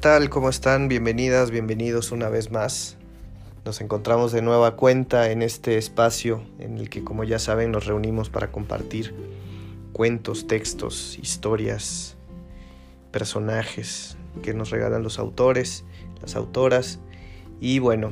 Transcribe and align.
tal? 0.00 0.30
¿Cómo 0.30 0.48
están? 0.48 0.88
Bienvenidas, 0.88 1.50
bienvenidos 1.50 2.10
una 2.10 2.30
vez 2.30 2.50
más. 2.50 2.96
Nos 3.66 3.82
encontramos 3.82 4.32
de 4.32 4.40
nueva 4.40 4.74
cuenta 4.74 5.30
en 5.30 5.42
este 5.42 5.76
espacio 5.76 6.42
en 6.58 6.78
el 6.78 6.88
que, 6.88 7.04
como 7.04 7.22
ya 7.22 7.38
saben, 7.38 7.70
nos 7.70 7.84
reunimos 7.84 8.30
para 8.30 8.50
compartir 8.50 9.14
cuentos, 9.92 10.46
textos, 10.46 11.18
historias, 11.18 12.16
personajes 13.10 14.16
que 14.42 14.54
nos 14.54 14.70
regalan 14.70 15.02
los 15.02 15.18
autores, 15.18 15.84
las 16.22 16.34
autoras. 16.34 16.98
Y 17.60 17.78
bueno, 17.78 18.10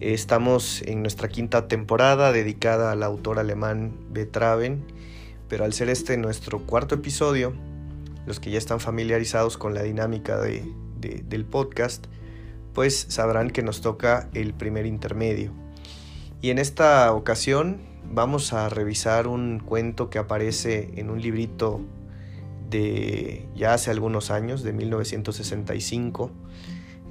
estamos 0.00 0.82
en 0.82 1.02
nuestra 1.02 1.28
quinta 1.28 1.68
temporada 1.68 2.32
dedicada 2.32 2.90
al 2.90 3.04
autor 3.04 3.38
alemán 3.38 3.92
Betraven, 4.10 4.84
pero 5.48 5.64
al 5.64 5.72
ser 5.72 5.88
este 5.88 6.16
nuestro 6.16 6.66
cuarto 6.66 6.96
episodio, 6.96 7.52
los 8.26 8.40
que 8.40 8.50
ya 8.50 8.58
están 8.58 8.80
familiarizados 8.80 9.56
con 9.56 9.72
la 9.72 9.84
dinámica 9.84 10.40
del 11.00 11.44
podcast, 11.44 12.06
pues 12.74 13.06
sabrán 13.08 13.50
que 13.50 13.62
nos 13.62 13.80
toca 13.80 14.28
el 14.34 14.54
primer 14.54 14.86
intermedio. 14.86 15.52
Y 16.40 16.50
en 16.50 16.58
esta 16.58 17.12
ocasión 17.12 17.78
vamos 18.10 18.52
a 18.52 18.68
revisar 18.68 19.26
un 19.26 19.60
cuento 19.60 20.10
que 20.10 20.18
aparece 20.18 20.90
en 20.96 21.10
un 21.10 21.20
librito 21.20 21.80
de 22.70 23.46
ya 23.54 23.74
hace 23.74 23.90
algunos 23.90 24.30
años, 24.30 24.62
de 24.62 24.72
1965. 24.72 26.30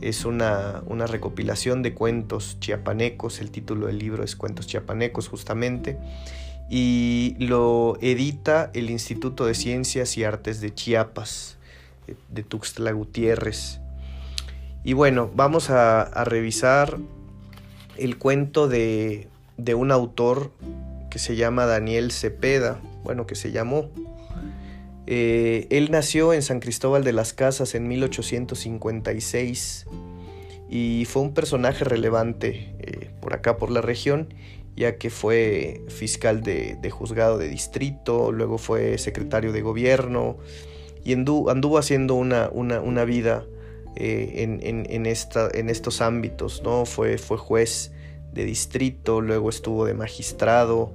Es 0.01 0.25
una, 0.25 0.83
una 0.85 1.07
recopilación 1.07 1.81
de 1.81 1.93
cuentos 1.93 2.57
chiapanecos, 2.59 3.41
el 3.41 3.51
título 3.51 3.87
del 3.87 3.97
libro 3.97 4.23
es 4.23 4.35
Cuentos 4.35 4.67
chiapanecos 4.67 5.27
justamente, 5.27 5.97
y 6.69 7.35
lo 7.39 7.97
edita 8.01 8.69
el 8.73 8.89
Instituto 8.89 9.45
de 9.45 9.55
Ciencias 9.55 10.17
y 10.17 10.23
Artes 10.23 10.61
de 10.61 10.73
Chiapas, 10.73 11.56
de 12.29 12.43
Tuxtla 12.43 12.91
Gutiérrez. 12.91 13.79
Y 14.83 14.93
bueno, 14.93 15.29
vamos 15.35 15.69
a, 15.69 16.23
revisar 16.23 16.97
el 17.97 18.17
cuento 18.17 18.67
de, 18.67 19.27
de, 19.57 19.75
un 19.75 19.91
autor 19.91 20.51
que 21.09 21.19
se 21.19 21.35
llama 21.35 21.65
Daniel 21.65 22.11
Cepeda, 22.11 22.79
bueno, 23.03 23.25
que 23.25 23.35
se 23.35 23.51
llamó. 23.51 23.89
Eh, 25.07 25.67
él 25.69 25.89
nació 25.89 26.33
en 26.33 26.41
San 26.41 26.59
Cristóbal 26.59 27.03
de 27.05 27.13
las 27.13 27.31
Casas 27.33 27.75
en 27.75 27.87
1856 27.87 29.85
y 30.69 31.05
fue 31.05 31.21
un 31.21 31.33
personaje 31.33 31.85
relevante 31.85 32.75
eh, 32.79 33.09
por 33.21 33.33
acá, 33.33 33.55
por 33.55 33.71
la 33.71 33.79
región, 33.79 34.33
ya 34.75 34.97
que 34.97 35.09
fue 35.09 35.81
fiscal 35.87 36.43
de, 36.43 36.77
juzgado 36.91 37.37
de 37.37 37.47
distrito, 37.47 38.33
luego 38.33 38.57
fue 38.57 38.97
secretario 38.97 39.53
de 39.53 39.61
gobierno 39.61 40.37
y 41.07 41.13
anduvo, 41.13 41.77
haciendo 41.77 42.15
una, 42.15 42.49
una, 42.49 43.05
vida 43.05 43.45
eh, 43.95 44.59
en, 44.89 45.05
esta, 45.05 45.47
en, 45.53 45.69
estos 45.69 46.01
ámbitos, 46.01 46.63
¿no? 46.63 46.85
Fue, 46.85 47.17
fue 47.17 47.37
juez 47.37 47.93
de 48.33 48.43
distrito, 48.43 49.21
luego 49.21 49.49
estuvo 49.49 49.85
de 49.85 49.93
magistrado 49.93 50.91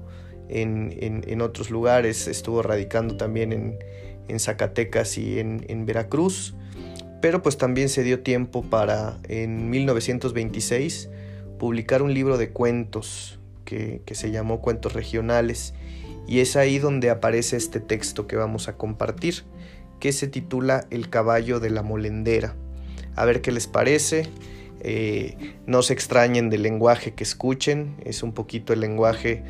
en, 0.50 1.40
otros 1.40 1.70
lugares, 1.70 2.28
estuvo 2.28 2.60
radicando 2.60 3.16
también 3.16 3.78
en, 4.28 4.38
Zacatecas 4.38 5.16
y 5.16 5.38
en, 5.38 5.86
Veracruz, 5.86 6.54
pero 7.22 7.40
pues 7.40 7.56
también 7.56 7.88
se 7.88 8.02
dio 8.02 8.20
tiempo 8.20 8.62
para 8.62 9.18
en 9.28 9.70
1926 9.70 11.08
publicar 11.58 12.02
un 12.02 12.12
libro 12.12 12.36
de 12.36 12.50
cuentos 12.50 13.38
que, 13.64 14.02
se 14.12 14.30
llamó 14.30 14.60
Cuentos 14.60 14.92
Regionales 14.92 15.72
y 16.26 16.40
es 16.40 16.54
ahí 16.56 16.78
donde 16.78 17.08
aparece 17.08 17.56
este 17.56 17.80
texto 17.80 18.26
que 18.26 18.36
vamos 18.36 18.68
a 18.68 18.76
compartir, 18.76 19.44
que 20.02 20.12
se 20.12 20.26
titula 20.26 20.84
El 20.90 21.10
caballo 21.10 21.60
de 21.60 21.70
la 21.70 21.84
molendera. 21.84 22.56
A 23.14 23.24
ver 23.24 23.40
qué 23.40 23.52
les 23.52 23.68
parece. 23.68 24.28
Eh, 24.80 25.54
no 25.68 25.82
se 25.82 25.92
extrañen 25.92 26.50
del 26.50 26.64
lenguaje 26.64 27.14
que 27.14 27.22
escuchen, 27.22 27.94
es 28.04 28.24
un 28.24 28.32
poquito 28.32 28.72
el 28.72 28.80
lenguaje 28.80 29.44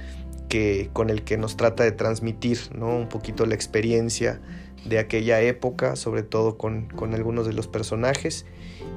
que, 0.50 0.90
con 0.92 1.08
el 1.08 1.22
que 1.22 1.38
nos 1.38 1.56
trata 1.56 1.84
de 1.84 1.92
transmitir, 1.92 2.58
¿no? 2.76 2.94
un 2.94 3.08
poquito 3.08 3.46
la 3.46 3.54
experiencia 3.54 4.42
de 4.84 4.98
aquella 4.98 5.40
época, 5.40 5.96
sobre 5.96 6.22
todo 6.22 6.58
con, 6.58 6.90
algunos 7.14 7.46
de 7.46 7.54
los 7.54 7.66
personajes. 7.66 8.44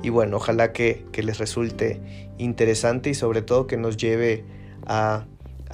Y 0.03 0.09
bueno, 0.09 0.35
ojalá 0.35 0.73
que, 0.73 1.05
que 1.13 1.23
les 1.23 1.37
resulte 1.37 2.01
interesante 2.37 3.11
y 3.11 3.13
sobre 3.13 3.41
todo 3.41 3.65
que 3.65 3.77
nos 3.77 3.95
lleve 3.95 4.43
a, 4.85 5.25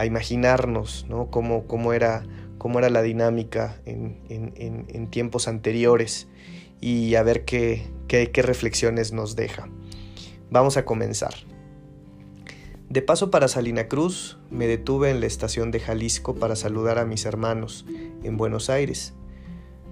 imaginarnos 0.06 1.08
¿no? 1.10 1.32
cómo, 1.32 1.66
cómo, 1.66 1.92
era, 1.92 2.24
cómo 2.62 2.78
era 2.78 2.92
la 2.92 3.02
dinámica 3.02 3.82
en, 3.88 5.08
tiempos 5.10 5.48
anteriores 5.48 6.28
y 6.80 7.16
a 7.16 7.24
ver 7.24 7.44
qué, 7.44 7.90
reflexiones 8.36 9.14
nos 9.14 9.36
deja. 9.36 9.68
Vamos 10.52 10.78
a 10.78 10.86
comenzar. 10.86 11.34
De 12.88 13.02
paso 13.02 13.32
para 13.32 13.48
Salina 13.48 13.88
Cruz, 13.88 14.38
me 14.52 14.68
detuve 14.68 15.10
en 15.10 15.22
la 15.22 15.26
estación 15.26 15.72
de 15.72 15.80
Jalisco 15.80 16.36
para 16.36 16.56
saludar 16.56 17.00
a 17.00 17.06
mis 17.06 17.26
hermanos 17.26 17.88
en 18.22 18.38
Buenos 18.38 18.70
Aires, 18.70 19.16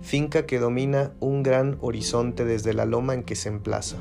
finca 0.03 0.46
que 0.46 0.59
domina 0.59 1.13
un 1.19 1.41
gran 1.41 1.79
horizonte 1.81 2.46
desde 2.46 2.75
la 2.75 2.85
loma 2.85 3.16
en 3.16 3.24
que 3.24 3.35
se 3.35 3.50
emplaza. 3.50 3.97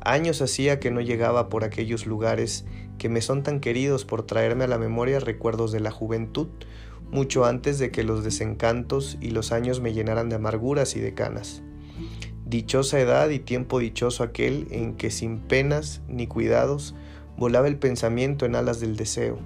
Años 0.00 0.42
hacía 0.42 0.80
que 0.80 0.90
no 0.90 1.00
llegaba 1.00 1.48
por 1.48 1.62
aquellos 1.62 2.06
lugares 2.06 2.64
que 2.98 3.08
me 3.08 3.20
son 3.20 3.44
tan 3.44 3.60
queridos 3.60 4.04
por 4.04 4.24
traerme 4.24 4.64
a 4.64 4.68
la 4.68 4.78
memoria 4.78 5.20
recuerdos 5.20 5.70
de 5.70 5.78
la 5.78 5.92
juventud, 5.92 6.48
mucho 7.10 7.44
antes 7.44 7.78
de 7.78 7.90
que 7.90 8.02
los 8.02 8.24
desencantos 8.24 9.18
y 9.20 9.30
los 9.30 9.52
años 9.52 9.80
me 9.80 9.92
llenaran 9.92 10.28
de 10.28 10.36
amarguras 10.36 10.96
y 10.96 11.00
de 11.00 11.14
canas. 11.14 11.62
Dichosa 12.44 13.00
edad 13.00 13.28
y 13.30 13.38
tiempo 13.38 13.78
dichoso 13.78 14.22
aquel 14.22 14.68
en 14.70 14.94
que 14.94 15.10
sin 15.10 15.38
penas 15.38 16.00
ni 16.08 16.26
cuidados 16.26 16.94
volaba 17.36 17.68
el 17.68 17.78
pensamiento 17.78 18.46
en 18.46 18.56
alas 18.56 18.80
del 18.80 18.96
deseo, 18.96 19.38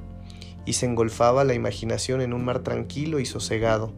y 0.64 0.74
se 0.74 0.86
engolfaba 0.86 1.44
la 1.44 1.54
imaginación 1.54 2.20
en 2.20 2.32
un 2.32 2.44
mar 2.44 2.60
tranquilo 2.60 3.18
y 3.20 3.26
sosegado, 3.26 3.92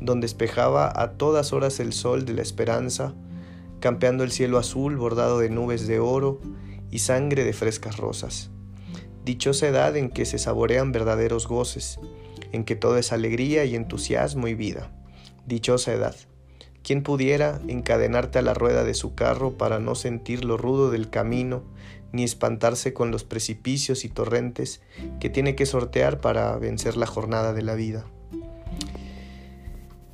donde 0.00 0.26
espejaba 0.26 0.92
a 0.94 1.12
todas 1.12 1.52
horas 1.52 1.80
el 1.80 1.92
sol 1.92 2.24
de 2.24 2.34
la 2.34 2.42
esperanza, 2.42 3.14
campeando 3.80 4.24
el 4.24 4.30
cielo 4.30 4.58
azul 4.58 4.96
bordado 4.96 5.38
de 5.40 5.50
nubes 5.50 5.86
de 5.86 5.98
oro 5.98 6.40
y 6.90 7.00
sangre 7.00 7.44
de 7.44 7.52
frescas 7.52 7.96
rosas 7.96 8.50
dichosa 9.28 9.68
edad 9.68 9.94
en 9.98 10.08
que 10.08 10.24
se 10.24 10.38
saborean 10.38 10.90
verdaderos 10.90 11.46
goces, 11.46 12.00
en 12.52 12.64
que 12.64 12.76
todo 12.76 12.98
es 12.98 13.12
alegría 13.12 13.64
y 13.64 13.74
entusiasmo 13.74 14.48
y 14.48 14.54
vida. 14.54 14.90
Dichosa 15.46 15.92
edad. 15.92 16.16
¿Quién 16.82 17.02
pudiera 17.02 17.60
encadenarte 17.68 18.38
a 18.38 18.42
la 18.42 18.54
rueda 18.54 18.84
de 18.84 18.94
su 18.94 19.14
carro 19.14 19.58
para 19.58 19.78
no 19.78 19.94
sentir 19.94 20.44
lo 20.44 20.56
rudo 20.56 20.90
del 20.90 21.10
camino, 21.10 21.62
ni 22.12 22.24
espantarse 22.24 22.94
con 22.94 23.10
los 23.10 23.24
precipicios 23.24 24.04
y 24.04 24.08
torrentes 24.08 24.80
que 25.20 25.28
tiene 25.28 25.54
que 25.54 25.66
sortear 25.66 26.20
para 26.20 26.56
vencer 26.56 26.96
la 26.96 27.06
jornada 27.06 27.52
de 27.52 27.62
la 27.62 27.74
vida? 27.74 28.06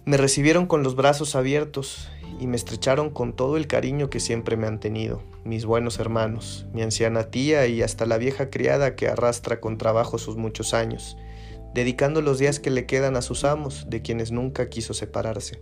Me 0.04 0.16
recibieron 0.16 0.66
con 0.66 0.82
los 0.82 0.96
brazos 0.96 1.34
abiertos 1.34 2.10
y 2.40 2.46
me 2.46 2.56
estrecharon 2.56 3.10
con 3.10 3.32
todo 3.32 3.56
el 3.56 3.66
cariño 3.66 4.10
que 4.10 4.20
siempre 4.20 4.56
me 4.56 4.66
han 4.66 4.80
tenido, 4.80 5.22
mis 5.44 5.64
buenos 5.64 5.98
hermanos, 5.98 6.66
mi 6.72 6.82
anciana 6.82 7.30
tía 7.30 7.66
y 7.66 7.82
hasta 7.82 8.04
la 8.04 8.18
vieja 8.18 8.50
criada 8.50 8.96
que 8.96 9.08
arrastra 9.08 9.60
con 9.60 9.78
trabajo 9.78 10.18
sus 10.18 10.36
muchos 10.36 10.74
años, 10.74 11.16
dedicando 11.74 12.22
los 12.22 12.38
días 12.38 12.60
que 12.60 12.70
le 12.70 12.86
quedan 12.86 13.16
a 13.16 13.22
sus 13.22 13.44
amos, 13.44 13.86
de 13.90 14.00
quienes 14.00 14.30
nunca 14.30 14.68
quiso 14.68 14.94
separarse. 14.94 15.60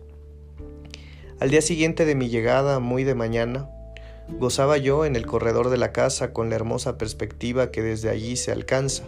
Al 1.41 1.51
día 1.51 1.63
siguiente 1.63 2.05
de 2.05 2.15
mi 2.15 2.29
llegada, 2.29 2.79
muy 2.79 3.03
de 3.03 3.15
mañana, 3.15 3.69
gozaba 4.29 4.77
yo 4.77 5.05
en 5.05 5.17
el 5.17 5.27
corredor 5.27 5.71
de 5.71 5.79
la 5.79 5.93
casa 5.93 6.33
con 6.33 6.51
la 6.51 6.57
hermosa 6.57 6.99
perspectiva 6.99 7.71
que 7.71 7.83
desde 7.83 8.11
allí 8.11 8.37
se 8.37 8.53
alcanza. 8.53 9.05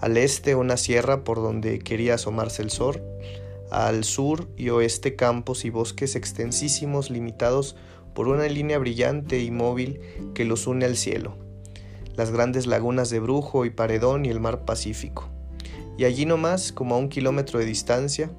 Al 0.00 0.16
este 0.16 0.54
una 0.54 0.76
sierra 0.76 1.24
por 1.24 1.38
donde 1.38 1.78
quería 1.78 2.14
asomarse 2.14 2.60
el 2.60 2.70
sol, 2.70 3.02
al 3.70 4.04
sur 4.04 4.48
y 4.56 4.68
oeste 4.70 5.16
campos 5.16 5.64
y 5.64 5.70
bosques 5.70 6.16
extensísimos 6.16 7.08
limitados 7.08 7.76
por 8.14 8.28
una 8.28 8.46
línea 8.46 8.78
brillante 8.78 9.40
y 9.40 9.50
móvil 9.50 10.00
que 10.34 10.44
los 10.44 10.66
une 10.66 10.84
al 10.84 10.96
cielo, 10.96 11.36
las 12.16 12.32
grandes 12.32 12.66
lagunas 12.66 13.10
de 13.10 13.20
Brujo 13.20 13.64
y 13.64 13.70
Paredón 13.70 14.26
y 14.26 14.28
el 14.28 14.40
mar 14.40 14.64
Pacífico. 14.64 15.35
Y 15.96 16.04
allí 16.04 16.26
nomás, 16.26 16.72
como 16.72 16.94
a 16.94 16.98
un 16.98 17.08
kilómetro 17.08 17.58
de 17.58 17.64
distancia, 17.64 18.30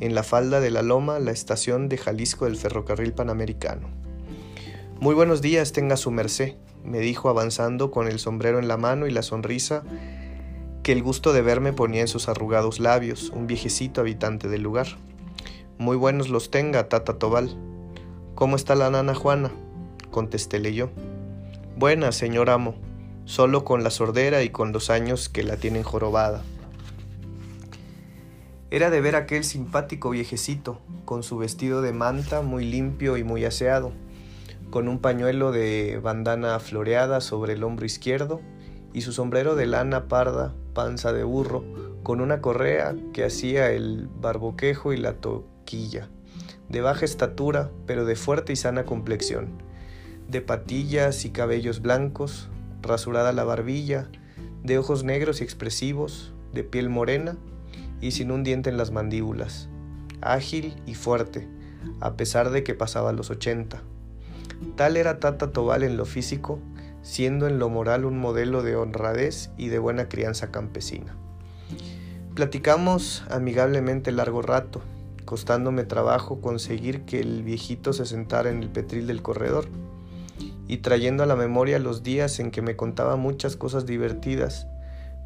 en 0.00 0.14
la 0.14 0.22
falda 0.22 0.60
de 0.60 0.70
la 0.70 0.82
loma, 0.82 1.18
la 1.18 1.30
estación 1.30 1.88
de 1.88 1.98
Jalisco 1.98 2.44
del 2.44 2.56
ferrocarril 2.56 3.12
panamericano. 3.12 3.88
Muy 5.00 5.14
buenos 5.14 5.42
días, 5.42 5.72
tenga 5.72 5.96
su 5.96 6.10
merced, 6.10 6.54
me 6.84 7.00
dijo 7.00 7.28
avanzando 7.28 7.90
con 7.90 8.08
el 8.08 8.18
sombrero 8.18 8.58
en 8.58 8.68
la 8.68 8.76
mano 8.76 9.06
y 9.06 9.10
la 9.10 9.22
sonrisa 9.22 9.82
que 10.82 10.92
el 10.92 11.02
gusto 11.02 11.32
de 11.32 11.42
verme 11.42 11.72
ponía 11.72 12.00
en 12.00 12.08
sus 12.08 12.28
arrugados 12.28 12.80
labios, 12.80 13.30
un 13.30 13.46
viejecito 13.46 14.00
habitante 14.00 14.48
del 14.48 14.62
lugar. 14.62 14.86
Muy 15.76 15.96
buenos 15.96 16.28
los 16.28 16.50
tenga, 16.50 16.88
tata 16.88 17.18
Tobal. 17.18 17.56
¿Cómo 18.34 18.56
está 18.56 18.74
la 18.74 18.90
nana 18.90 19.14
Juana? 19.14 19.50
contestéle 20.10 20.74
yo. 20.74 20.90
Buena, 21.76 22.10
señor 22.12 22.50
amo, 22.50 22.74
solo 23.24 23.64
con 23.64 23.84
la 23.84 23.90
sordera 23.90 24.42
y 24.42 24.50
con 24.50 24.72
los 24.72 24.90
años 24.90 25.28
que 25.28 25.42
la 25.42 25.56
tienen 25.56 25.82
jorobada. 25.82 26.42
Era 28.70 28.90
de 28.90 29.00
ver 29.00 29.16
aquel 29.16 29.44
simpático 29.44 30.10
viejecito, 30.10 30.78
con 31.06 31.22
su 31.22 31.38
vestido 31.38 31.80
de 31.80 31.94
manta 31.94 32.42
muy 32.42 32.66
limpio 32.66 33.16
y 33.16 33.24
muy 33.24 33.46
aseado, 33.46 33.92
con 34.68 34.88
un 34.88 34.98
pañuelo 34.98 35.52
de 35.52 35.98
bandana 36.02 36.58
floreada 36.58 37.22
sobre 37.22 37.54
el 37.54 37.64
hombro 37.64 37.86
izquierdo 37.86 38.42
y 38.92 39.00
su 39.00 39.12
sombrero 39.12 39.56
de 39.56 39.64
lana 39.64 40.06
parda, 40.06 40.54
panza 40.74 41.14
de 41.14 41.24
burro, 41.24 41.64
con 42.02 42.20
una 42.20 42.42
correa 42.42 42.94
que 43.14 43.24
hacía 43.24 43.70
el 43.70 44.06
barboquejo 44.20 44.92
y 44.92 44.98
la 44.98 45.14
toquilla, 45.14 46.10
de 46.68 46.82
baja 46.82 47.06
estatura, 47.06 47.70
pero 47.86 48.04
de 48.04 48.16
fuerte 48.16 48.52
y 48.52 48.56
sana 48.56 48.84
complexión, 48.84 49.62
de 50.28 50.42
patillas 50.42 51.24
y 51.24 51.30
cabellos 51.30 51.80
blancos, 51.80 52.50
rasurada 52.82 53.32
la 53.32 53.44
barbilla, 53.44 54.10
de 54.62 54.76
ojos 54.76 55.04
negros 55.04 55.40
y 55.40 55.44
expresivos, 55.44 56.34
de 56.52 56.64
piel 56.64 56.90
morena 56.90 57.38
y 58.00 58.12
sin 58.12 58.30
un 58.30 58.44
diente 58.44 58.70
en 58.70 58.76
las 58.76 58.90
mandíbulas, 58.90 59.68
ágil 60.20 60.74
y 60.86 60.94
fuerte, 60.94 61.48
a 62.00 62.14
pesar 62.14 62.50
de 62.50 62.64
que 62.64 62.74
pasaba 62.74 63.12
los 63.12 63.30
ochenta. 63.30 63.82
Tal 64.76 64.96
era 64.96 65.20
Tata 65.20 65.52
Tobal 65.52 65.82
en 65.82 65.96
lo 65.96 66.04
físico, 66.04 66.58
siendo 67.02 67.46
en 67.46 67.58
lo 67.58 67.68
moral 67.68 68.04
un 68.04 68.18
modelo 68.18 68.62
de 68.62 68.76
honradez 68.76 69.50
y 69.56 69.68
de 69.68 69.78
buena 69.78 70.08
crianza 70.08 70.50
campesina. 70.50 71.14
Platicamos 72.34 73.24
amigablemente 73.30 74.12
largo 74.12 74.42
rato, 74.42 74.82
costándome 75.24 75.84
trabajo 75.84 76.40
conseguir 76.40 77.02
que 77.02 77.20
el 77.20 77.42
viejito 77.42 77.92
se 77.92 78.06
sentara 78.06 78.50
en 78.50 78.62
el 78.62 78.70
petril 78.70 79.06
del 79.06 79.22
corredor 79.22 79.66
y 80.66 80.78
trayendo 80.78 81.22
a 81.22 81.26
la 81.26 81.36
memoria 81.36 81.78
los 81.78 82.02
días 82.02 82.38
en 82.40 82.50
que 82.50 82.62
me 82.62 82.76
contaba 82.76 83.16
muchas 83.16 83.56
cosas 83.56 83.86
divertidas, 83.86 84.66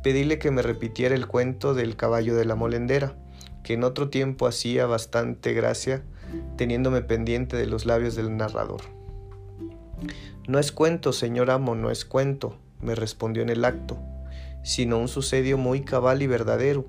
pedíle 0.03 0.39
que 0.39 0.51
me 0.51 0.63
repitiera 0.63 1.15
el 1.15 1.27
cuento 1.27 1.75
del 1.75 1.97
caballo 1.97 2.35
de 2.35 2.45
la 2.45 2.55
molendera, 2.55 3.15
que 3.63 3.75
en 3.75 3.85
otro 3.85 4.09
tiempo 4.09 4.47
hacía 4.47 4.87
bastante 4.87 5.53
gracia, 5.53 6.03
teniéndome 6.57 7.03
pendiente 7.03 7.57
de 7.57 7.67
los 7.67 7.87
labios 7.87 8.15
del 8.15 8.37
narrador. 8.37 8.83
No 10.49 10.59
es 10.59 10.73
cuento, 10.73 11.13
señor 11.13 11.51
amo, 11.51 11.75
no 11.75 11.91
es 11.91 12.05
cuento, 12.05 12.57
me 12.81 12.95
respondió 12.95 13.43
en 13.43 13.49
el 13.49 13.65
acto, 13.65 13.99
sino 14.65 14.99
un 14.99 15.09
sucedio 15.09 15.57
muy 15.57 15.83
cabal 15.83 16.23
y 16.23 16.27
verdadero, 16.27 16.85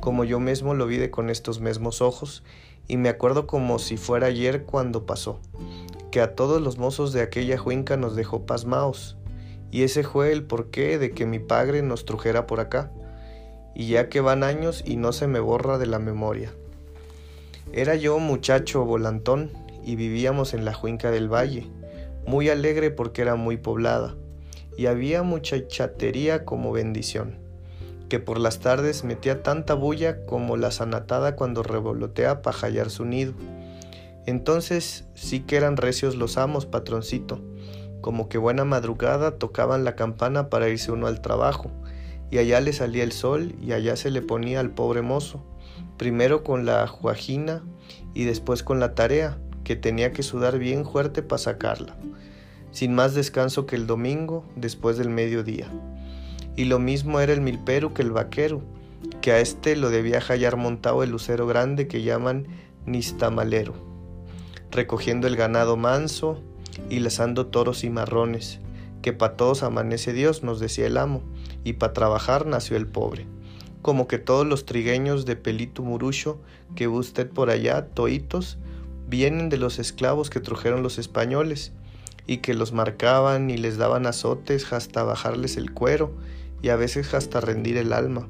como 0.00 0.24
yo 0.24 0.40
mismo 0.40 0.74
lo 0.74 0.86
vi 0.86 1.08
con 1.10 1.28
estos 1.28 1.60
mismos 1.60 2.00
ojos, 2.00 2.42
y 2.88 2.96
me 2.96 3.08
acuerdo 3.08 3.46
como 3.46 3.78
si 3.78 3.96
fuera 3.96 4.28
ayer 4.28 4.64
cuando 4.64 5.06
pasó, 5.06 5.40
que 6.10 6.20
a 6.20 6.34
todos 6.34 6.62
los 6.62 6.78
mozos 6.78 7.12
de 7.12 7.22
aquella 7.22 7.58
juinca 7.58 7.96
nos 7.96 8.16
dejó 8.16 8.46
pasmaos, 8.46 9.16
y 9.70 9.82
ese 9.82 10.04
fue 10.04 10.32
el 10.32 10.44
porqué 10.44 10.98
de 10.98 11.10
que 11.10 11.26
mi 11.26 11.38
padre 11.38 11.82
nos 11.82 12.04
trujera 12.04 12.46
por 12.46 12.60
acá, 12.60 12.90
y 13.74 13.88
ya 13.88 14.08
que 14.08 14.20
van 14.20 14.44
años 14.44 14.82
y 14.86 14.96
no 14.96 15.12
se 15.12 15.26
me 15.26 15.40
borra 15.40 15.78
de 15.78 15.86
la 15.86 15.98
memoria. 15.98 16.52
Era 17.72 17.96
yo 17.96 18.18
muchacho 18.18 18.84
volantón 18.84 19.50
y 19.84 19.96
vivíamos 19.96 20.54
en 20.54 20.64
la 20.64 20.72
juinca 20.72 21.10
del 21.10 21.32
valle, 21.32 21.68
muy 22.26 22.48
alegre 22.48 22.90
porque 22.90 23.22
era 23.22 23.34
muy 23.34 23.56
poblada, 23.56 24.14
y 24.76 24.86
había 24.86 25.22
mucha 25.22 25.66
chatería 25.66 26.44
como 26.44 26.72
bendición, 26.72 27.38
que 28.08 28.20
por 28.20 28.38
las 28.38 28.60
tardes 28.60 29.04
metía 29.04 29.42
tanta 29.42 29.74
bulla 29.74 30.24
como 30.24 30.56
la 30.56 30.70
sanatada 30.70 31.36
cuando 31.36 31.62
revolotea 31.62 32.42
para 32.42 32.56
hallar 32.56 32.90
su 32.90 33.04
nido. 33.04 33.34
Entonces 34.26 35.04
sí 35.14 35.40
que 35.40 35.56
eran 35.56 35.76
recios 35.76 36.16
los 36.16 36.38
amos, 36.38 36.64
patroncito, 36.64 37.42
como 38.04 38.28
que 38.28 38.36
buena 38.36 38.66
madrugada 38.66 39.38
tocaban 39.38 39.82
la 39.82 39.96
campana 39.96 40.50
para 40.50 40.68
irse 40.68 40.92
uno 40.92 41.06
al 41.06 41.22
trabajo, 41.22 41.70
y 42.30 42.36
allá 42.36 42.60
le 42.60 42.74
salía 42.74 43.02
el 43.02 43.12
sol 43.12 43.54
y 43.62 43.72
allá 43.72 43.96
se 43.96 44.10
le 44.10 44.20
ponía 44.20 44.60
al 44.60 44.72
pobre 44.72 45.00
mozo, 45.00 45.42
primero 45.96 46.44
con 46.44 46.66
la 46.66 46.86
juajina 46.86 47.62
y 48.12 48.24
después 48.24 48.62
con 48.62 48.78
la 48.78 48.94
tarea, 48.94 49.38
que 49.64 49.74
tenía 49.74 50.12
que 50.12 50.22
sudar 50.22 50.58
bien 50.58 50.84
fuerte 50.84 51.22
para 51.22 51.38
sacarla, 51.38 51.96
sin 52.72 52.94
más 52.94 53.14
descanso 53.14 53.64
que 53.64 53.76
el 53.76 53.86
domingo 53.86 54.44
después 54.54 54.98
del 54.98 55.08
mediodía. 55.08 55.68
Y 56.56 56.64
lo 56.64 56.78
mismo 56.78 57.20
era 57.20 57.32
el 57.32 57.40
milpero 57.40 57.94
que 57.94 58.02
el 58.02 58.10
vaquero, 58.10 58.60
que 59.22 59.32
a 59.32 59.40
este 59.40 59.76
lo 59.76 59.88
debía 59.88 60.20
hallar 60.20 60.58
montado 60.58 61.02
el 61.04 61.08
lucero 61.08 61.46
grande 61.46 61.88
que 61.88 62.02
llaman 62.02 62.48
nistamalero, 62.84 63.72
recogiendo 64.70 65.26
el 65.26 65.36
ganado 65.36 65.78
manso 65.78 66.42
y 66.90 67.00
lazando 67.00 67.46
toros 67.46 67.84
y 67.84 67.90
marrones, 67.90 68.60
que 69.02 69.12
pa' 69.12 69.36
todos 69.36 69.62
amanece 69.62 70.12
Dios, 70.12 70.42
nos 70.42 70.60
decía 70.60 70.86
el 70.86 70.96
amo, 70.96 71.22
y 71.62 71.74
pa' 71.74 71.92
trabajar 71.92 72.46
nació 72.46 72.76
el 72.76 72.86
pobre. 72.86 73.26
Como 73.82 74.08
que 74.08 74.18
todos 74.18 74.46
los 74.46 74.64
trigueños 74.64 75.26
de 75.26 75.36
pelito 75.36 75.82
murucho 75.82 76.40
que 76.74 76.88
usted 76.88 77.28
por 77.28 77.50
allá, 77.50 77.88
toitos, 77.88 78.58
vienen 79.06 79.50
de 79.50 79.58
los 79.58 79.78
esclavos 79.78 80.30
que 80.30 80.40
trujeron 80.40 80.82
los 80.82 80.98
españoles 80.98 81.72
y 82.26 82.38
que 82.38 82.54
los 82.54 82.72
marcaban 82.72 83.50
y 83.50 83.58
les 83.58 83.76
daban 83.76 84.06
azotes 84.06 84.72
hasta 84.72 85.02
bajarles 85.02 85.56
el 85.56 85.72
cuero 85.72 86.12
y 86.62 86.70
a 86.70 86.76
veces 86.76 87.12
hasta 87.12 87.40
rendir 87.40 87.76
el 87.76 87.92
alma. 87.92 88.26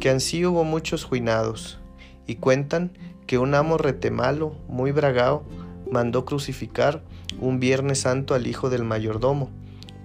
Que 0.00 0.10
ansí 0.10 0.44
hubo 0.44 0.64
muchos 0.64 1.04
juinados 1.04 1.78
y 2.26 2.36
cuentan 2.36 2.92
que 3.26 3.38
un 3.38 3.54
amo 3.54 3.78
retemalo, 3.78 4.54
muy 4.68 4.92
bragao, 4.92 5.44
mandó 5.90 6.24
crucificar 6.24 7.02
un 7.40 7.60
Viernes 7.60 8.00
Santo 8.00 8.34
al 8.34 8.46
hijo 8.46 8.70
del 8.70 8.84
mayordomo, 8.84 9.50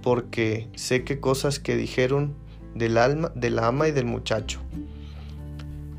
porque 0.01 0.69
sé 0.75 1.03
qué 1.03 1.19
cosas 1.19 1.59
que 1.59 1.75
dijeron 1.75 2.33
del 2.75 2.97
alma, 2.97 3.31
del 3.35 3.59
ama 3.59 3.87
y 3.87 3.91
del 3.91 4.05
muchacho. 4.05 4.59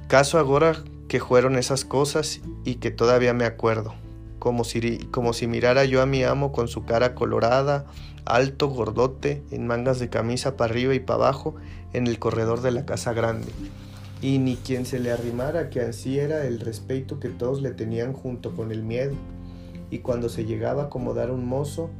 Caso 0.08 0.38
ahora 0.38 0.84
que 1.08 1.20
fueron 1.20 1.56
esas 1.56 1.84
cosas 1.84 2.40
y 2.64 2.76
que 2.76 2.90
todavía 2.90 3.34
me 3.34 3.44
acuerdo, 3.44 3.94
como 4.38 4.64
si, 4.64 4.98
como 5.10 5.32
si 5.32 5.46
mirara 5.46 5.84
yo 5.84 6.02
a 6.02 6.06
mi 6.06 6.22
amo 6.24 6.52
con 6.52 6.68
su 6.68 6.84
cara 6.84 7.14
colorada, 7.14 7.86
alto, 8.24 8.68
gordote, 8.68 9.42
en 9.50 9.66
mangas 9.66 9.98
de 9.98 10.08
camisa 10.08 10.56
para 10.56 10.72
arriba 10.72 10.94
y 10.94 11.00
para 11.00 11.24
abajo, 11.24 11.54
en 11.92 12.06
el 12.06 12.18
corredor 12.18 12.60
de 12.60 12.70
la 12.70 12.84
casa 12.84 13.12
grande. 13.12 13.52
Y 14.20 14.38
ni 14.38 14.56
quien 14.56 14.86
se 14.86 14.98
le 14.98 15.12
arrimara 15.12 15.70
que 15.70 15.80
así 15.80 16.18
era 16.18 16.46
el 16.46 16.60
respeto 16.60 17.20
que 17.20 17.28
todos 17.28 17.60
le 17.60 17.72
tenían 17.72 18.12
junto 18.12 18.54
con 18.54 18.72
el 18.72 18.82
miedo. 18.82 19.14
Y 19.90 19.98
cuando 19.98 20.28
se 20.28 20.44
llegaba 20.44 20.82
a 20.82 20.86
acomodar 20.86 21.30
un 21.30 21.46
mozo, 21.46 21.90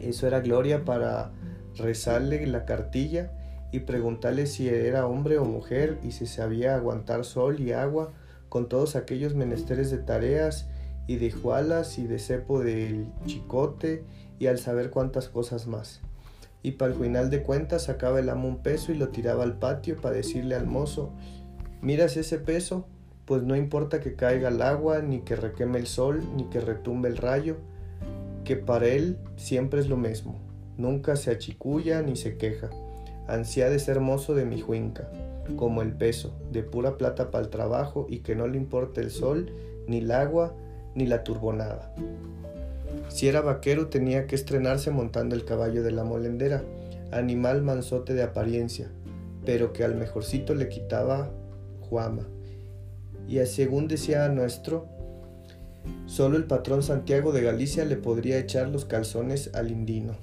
eso 0.00 0.26
era 0.26 0.40
gloria 0.40 0.84
para 0.84 1.32
rezarle 1.76 2.46
la 2.46 2.64
cartilla 2.64 3.32
y 3.72 3.80
preguntarle 3.80 4.46
si 4.46 4.68
era 4.68 5.06
hombre 5.06 5.38
o 5.38 5.44
mujer 5.44 5.98
y 6.02 6.12
si 6.12 6.26
sabía 6.26 6.74
aguantar 6.74 7.24
sol 7.24 7.60
y 7.60 7.72
agua 7.72 8.12
con 8.48 8.68
todos 8.68 8.96
aquellos 8.96 9.34
menesteres 9.34 9.90
de 9.90 9.98
tareas 9.98 10.68
y 11.06 11.16
de 11.16 11.30
jualas 11.30 11.98
y 11.98 12.06
de 12.06 12.18
cepo 12.18 12.60
del 12.60 13.06
chicote 13.26 14.04
y 14.38 14.46
al 14.46 14.58
saber 14.58 14.90
cuántas 14.90 15.28
cosas 15.28 15.66
más. 15.66 16.00
Y 16.62 16.72
para 16.72 16.92
el 16.92 16.98
final 16.98 17.30
de 17.30 17.42
cuentas 17.42 17.84
sacaba 17.84 18.20
el 18.20 18.28
amo 18.28 18.48
un 18.48 18.62
peso 18.62 18.92
y 18.92 18.96
lo 18.96 19.08
tiraba 19.08 19.44
al 19.44 19.58
patio 19.58 20.00
para 20.00 20.16
decirle 20.16 20.54
al 20.54 20.66
mozo, 20.66 21.12
miras 21.80 22.16
ese 22.16 22.38
peso, 22.38 22.86
pues 23.30 23.44
no 23.44 23.54
importa 23.54 24.00
que 24.00 24.16
caiga 24.16 24.48
el 24.48 24.60
agua, 24.60 25.02
ni 25.02 25.20
que 25.20 25.36
requeme 25.36 25.78
el 25.78 25.86
sol, 25.86 26.20
ni 26.34 26.46
que 26.46 26.58
retumbe 26.58 27.08
el 27.08 27.16
rayo, 27.16 27.58
que 28.42 28.56
para 28.56 28.88
él 28.88 29.18
siempre 29.36 29.78
es 29.78 29.86
lo 29.86 29.96
mismo, 29.96 30.40
nunca 30.76 31.14
se 31.14 31.30
achiculla 31.30 32.02
ni 32.02 32.16
se 32.16 32.36
queja, 32.36 32.70
ansía 33.28 33.70
de 33.70 33.78
ser 33.78 34.00
mozo 34.00 34.34
de 34.34 34.46
mi 34.46 34.60
juinca 34.60 35.08
como 35.56 35.80
el 35.80 35.92
peso, 35.92 36.34
de 36.50 36.64
pura 36.64 36.98
plata 36.98 37.30
para 37.30 37.44
el 37.44 37.50
trabajo 37.50 38.08
y 38.10 38.18
que 38.18 38.34
no 38.34 38.48
le 38.48 38.56
importe 38.56 39.00
el 39.00 39.12
sol, 39.12 39.52
ni 39.86 39.98
el 39.98 40.10
agua, 40.10 40.52
ni 40.96 41.06
la 41.06 41.22
turbonada. 41.22 41.94
Si 43.10 43.28
era 43.28 43.42
vaquero 43.42 43.86
tenía 43.86 44.26
que 44.26 44.34
estrenarse 44.34 44.90
montando 44.90 45.36
el 45.36 45.44
caballo 45.44 45.84
de 45.84 45.92
la 45.92 46.02
molendera, 46.02 46.64
animal 47.12 47.62
mansote 47.62 48.12
de 48.12 48.24
apariencia, 48.24 48.90
pero 49.46 49.72
que 49.72 49.84
al 49.84 49.94
mejorcito 49.94 50.56
le 50.56 50.68
quitaba 50.68 51.30
Juama. 51.88 52.26
Y 53.30 53.38
según 53.46 53.86
decía 53.86 54.28
nuestro, 54.28 54.88
solo 56.06 56.36
el 56.36 56.46
patrón 56.46 56.82
Santiago 56.82 57.30
de 57.30 57.42
Galicia 57.42 57.84
le 57.84 57.94
podría 57.94 58.40
echar 58.40 58.68
los 58.68 58.86
calzones 58.86 59.52
al 59.54 59.70
indino. 59.70 60.14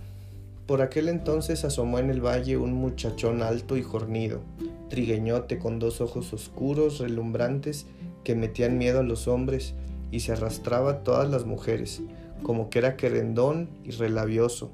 Por 0.66 0.82
aquel 0.82 1.08
entonces 1.08 1.64
asomó 1.64 2.00
en 2.00 2.10
el 2.10 2.20
valle 2.20 2.58
un 2.58 2.74
muchachón 2.74 3.42
alto 3.44 3.78
y 3.78 3.82
jornido, 3.82 4.42
trigueñote 4.90 5.58
con 5.58 5.80
dos 5.80 6.02
ojos 6.02 6.34
oscuros, 6.34 7.00
relumbrantes, 7.00 7.86
que 8.26 8.36
metían 8.36 8.78
miedo 8.78 9.00
a 9.00 9.04
los 9.04 9.30
hombres 9.30 9.74
y 10.12 10.20
se 10.20 10.34
arrastraba 10.34 10.92
a 10.92 11.04
todas 11.06 11.30
las 11.30 11.46
mujeres, 11.46 12.02
como 12.44 12.70
que 12.70 12.80
era 12.80 12.98
querendón 12.98 13.70
y 13.86 13.92
relabioso, 13.92 14.70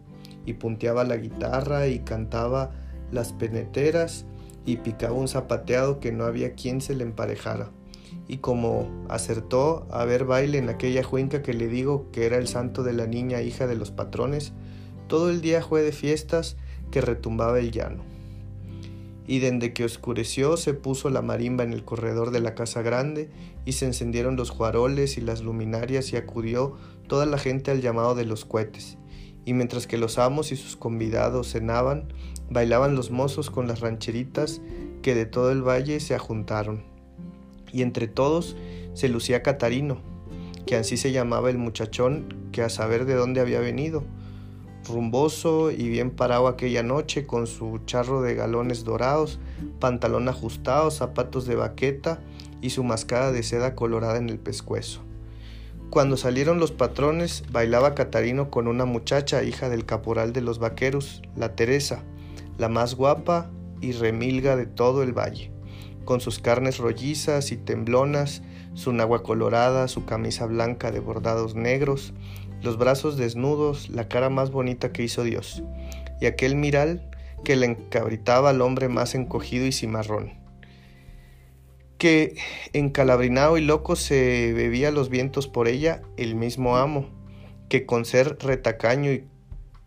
y 0.47 0.53
punteaba 0.53 1.03
la 1.03 1.17
guitarra 1.17 1.85
y 1.85 1.99
cantaba 1.99 2.71
las 3.11 3.31
peneteras 3.31 4.25
y 4.65 4.77
picaba 4.77 5.13
un 5.13 5.27
zapateado 5.27 5.99
que 5.99 6.11
no 6.11 6.23
había 6.23 6.53
quien 6.53 6.81
se 6.81 6.95
le 6.95 7.03
emparejara. 7.03 7.69
Y 8.27 8.37
como 8.37 8.89
acertó 9.09 9.85
a 9.91 10.05
ver 10.05 10.25
baile 10.25 10.57
en 10.57 10.69
aquella 10.69 11.03
juinca 11.03 11.41
que 11.41 11.53
le 11.53 11.67
digo 11.67 12.09
que 12.11 12.25
era 12.25 12.37
el 12.37 12.47
santo 12.47 12.83
de 12.83 12.93
la 12.93 13.05
niña 13.05 13.41
hija 13.41 13.67
de 13.67 13.75
los 13.75 13.91
patrones, 13.91 14.53
todo 15.07 15.29
el 15.29 15.41
día 15.41 15.61
fue 15.61 15.81
de 15.81 15.91
fiestas 15.91 16.57
que 16.91 17.01
retumbaba 17.01 17.59
el 17.59 17.71
llano. 17.71 18.03
Y 19.25 19.39
desde 19.39 19.73
que 19.73 19.85
oscureció 19.85 20.57
se 20.57 20.73
puso 20.73 21.09
la 21.09 21.21
marimba 21.21 21.63
en 21.63 21.73
el 21.73 21.85
corredor 21.85 22.31
de 22.31 22.41
la 22.41 22.55
casa 22.55 22.81
grande 22.81 23.29
y 23.65 23.73
se 23.73 23.85
encendieron 23.85 24.35
los 24.35 24.49
juaroles 24.49 25.17
y 25.17 25.21
las 25.21 25.41
luminarias 25.41 26.11
y 26.11 26.17
acudió 26.17 26.75
toda 27.07 27.25
la 27.25 27.37
gente 27.37 27.71
al 27.71 27.81
llamado 27.81 28.15
de 28.15 28.25
los 28.25 28.45
cohetes. 28.45 28.97
y 29.45 29.53
mientras 29.53 29.87
que 29.87 29.97
los 29.97 30.19
amos 30.19 30.53
y 30.53 30.55
sus 30.55 30.77
convidados 30.77 31.51
cenaban, 31.51 32.13
bailaban 32.49 32.95
los 32.95 33.11
mozos 33.11 33.49
con 33.49 33.67
las 33.67 33.81
rancheritas 33.81 34.61
que 35.01 35.15
de 35.15 35.25
todo 35.25 35.51
el 35.51 35.61
valle 35.61 35.99
se 35.99 36.15
ajuntaron. 36.15 36.92
Y 37.73 37.81
entre 37.81 38.07
todos 38.07 38.55
se 38.93 39.09
lucía 39.09 39.43
Catarino, 39.43 39.97
que 40.65 40.77
así 40.77 40.95
se 40.95 41.11
llamaba 41.11 41.49
el 41.49 41.57
muchachón 41.57 42.49
que 42.53 42.61
a 42.61 42.69
saber 42.69 43.03
de 43.05 43.15
dónde 43.15 43.41
había 43.41 43.59
venido, 43.59 44.03
rumboso 44.87 45.71
y 45.71 45.89
bien 45.89 46.11
parado 46.11 46.47
aquella 46.47 46.83
noche 46.83 47.25
con 47.25 47.47
su 47.47 47.79
charro 47.85 48.21
de 48.21 48.35
galones 48.35 48.83
dorados, 48.83 49.39
pantalón 49.79 50.29
ajustado, 50.29 50.91
zapatos 50.91 51.45
de 51.45 51.55
baqueta 51.55 52.21
y 52.61 52.69
su 52.69 52.83
mascada 52.83 53.31
de 53.31 53.43
seda 53.43 53.75
colorada 53.75 54.17
en 54.17 54.29
el 54.29 54.39
pescuezo. 54.39 55.01
Cuando 55.89 56.17
salieron 56.17 56.59
los 56.59 56.71
patrones, 56.71 57.43
bailaba 57.51 57.93
Catarino 57.93 58.49
con 58.49 58.67
una 58.67 58.85
muchacha, 58.85 59.43
hija 59.43 59.69
del 59.69 59.85
caporal 59.85 60.33
de 60.33 60.41
los 60.41 60.57
vaqueros, 60.57 61.21
la 61.35 61.55
Teresa, 61.55 62.03
la 62.57 62.67
más 62.67 62.95
guapa 62.95 63.51
y 63.79 63.91
remilga 63.91 64.55
de 64.55 64.65
todo 64.65 65.03
el 65.03 65.13
valle, 65.13 65.51
con 66.05 66.21
sus 66.21 66.39
carnes 66.39 66.77
rollizas 66.77 67.51
y 67.51 67.57
temblonas, 67.57 68.41
su 68.73 68.93
nagua 68.93 69.23
colorada, 69.23 69.87
su 69.87 70.05
camisa 70.05 70.45
blanca 70.45 70.91
de 70.91 70.99
bordados 70.99 71.55
negros, 71.55 72.13
los 72.61 72.77
brazos 72.77 73.17
desnudos, 73.17 73.89
la 73.89 74.07
cara 74.07 74.29
más 74.29 74.51
bonita 74.51 74.91
que 74.91 75.03
hizo 75.03 75.23
Dios, 75.23 75.63
y 76.21 76.25
aquel 76.25 76.55
miral 76.55 77.09
que 77.43 77.55
le 77.55 77.65
encabritaba 77.65 78.51
al 78.51 78.61
hombre 78.61 78.89
más 78.89 79.15
encogido 79.15 79.65
y 79.65 79.71
cimarrón 79.71 80.43
que 82.03 82.35
encalabrinado 82.73 83.57
y 83.57 83.61
loco 83.61 83.95
se 83.95 84.51
bebía 84.51 84.91
los 84.91 85.07
vientos 85.07 85.47
por 85.47 85.69
ella 85.69 86.01
el 86.17 86.35
mismo 86.35 86.75
amo, 86.75 87.07
que 87.69 87.85
con 87.85 88.03
ser 88.03 88.39
retacaño 88.41 89.13
y 89.13 89.25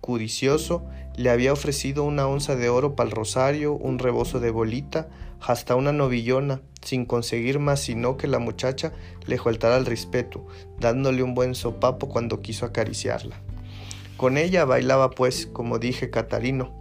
cudicioso 0.01 0.87
le 1.15 1.29
había 1.29 1.53
ofrecido 1.53 2.05
una 2.05 2.27
onza 2.27 2.57
de 2.57 2.71
oro 2.71 2.97
para 2.97 3.11
el 3.11 3.15
rosario, 3.15 3.75
un 3.75 3.99
rebozo 3.99 4.41
de 4.41 4.51
bolita, 4.51 5.11
hasta 5.40 5.75
una 5.75 5.93
novillona, 5.93 6.61
sin 6.83 7.05
conseguir 7.05 7.59
más 7.59 7.81
sino 7.81 8.16
que 8.16 8.28
la 8.28 8.38
muchacha 8.38 8.93
le 9.26 9.38
faltara 9.38 9.76
el 9.76 9.87
respeto, 9.87 10.47
dándole 10.78 11.23
un 11.23 11.35
buen 11.35 11.55
sopapo 11.55 12.09
cuando 12.09 12.43
quiso 12.43 12.66
acariciarla. 12.66 13.40
Con 14.16 14.38
ella 14.38 14.64
bailaba 14.64 15.11
pues, 15.11 15.47
como 15.47 15.78
dije, 15.78 16.11
Catarino, 16.11 16.75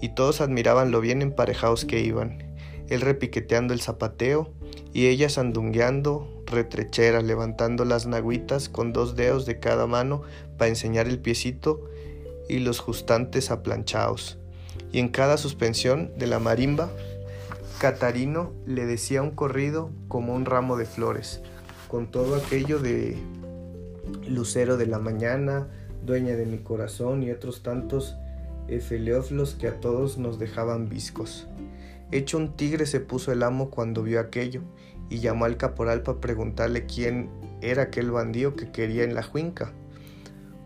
y 0.00 0.10
todos 0.10 0.40
admiraban 0.40 0.90
lo 0.90 1.00
bien 1.00 1.22
emparejados 1.22 1.84
que 1.84 2.00
iban, 2.00 2.54
él 2.88 3.00
repiqueteando 3.00 3.74
el 3.74 3.80
zapateo, 3.80 4.52
y 4.92 5.06
ella 5.06 5.28
sandungueando 5.28 6.42
retrechera, 6.46 7.20
levantando 7.20 7.84
las 7.84 8.06
naguitas 8.06 8.68
con 8.68 8.92
dos 8.92 9.16
dedos 9.16 9.44
de 9.44 9.60
cada 9.60 9.86
mano 9.86 10.22
para 10.56 10.70
enseñar 10.70 11.06
el 11.06 11.18
piecito 11.18 11.84
y 12.48 12.58
los 12.60 12.80
justantes 12.80 13.50
aplanchados. 13.50 14.38
Y 14.90 15.00
en 15.00 15.08
cada 15.08 15.36
suspensión 15.36 16.12
de 16.16 16.26
la 16.26 16.38
marimba, 16.38 16.90
Catarino 17.78 18.52
le 18.66 18.86
decía 18.86 19.22
un 19.22 19.30
corrido 19.30 19.92
como 20.08 20.34
un 20.34 20.46
ramo 20.46 20.76
de 20.76 20.84
flores, 20.84 21.42
con 21.86 22.10
todo 22.10 22.34
aquello 22.34 22.80
de 22.80 23.16
lucero 24.26 24.76
de 24.76 24.86
la 24.86 24.98
mañana, 24.98 25.68
dueña 26.04 26.34
de 26.34 26.44
mi 26.44 26.58
corazón 26.58 27.22
y 27.22 27.30
otros 27.30 27.62
tantos 27.62 28.16
efeleóflos 28.66 29.54
que 29.54 29.68
a 29.68 29.78
todos 29.78 30.18
nos 30.18 30.40
dejaban 30.40 30.88
viscos. 30.88 31.46
Hecho 32.10 32.38
un 32.38 32.56
tigre 32.56 32.84
se 32.84 32.98
puso 32.98 33.30
el 33.30 33.44
amo 33.44 33.70
cuando 33.70 34.02
vio 34.02 34.18
aquello 34.18 34.62
y 35.08 35.20
llamó 35.20 35.44
al 35.44 35.56
caporal 35.56 36.02
para 36.02 36.20
preguntarle 36.20 36.84
quién 36.84 37.30
era 37.60 37.84
aquel 37.84 38.10
bandido 38.10 38.56
que 38.56 38.72
quería 38.72 39.04
en 39.04 39.14
la 39.14 39.22
juinca. 39.22 39.72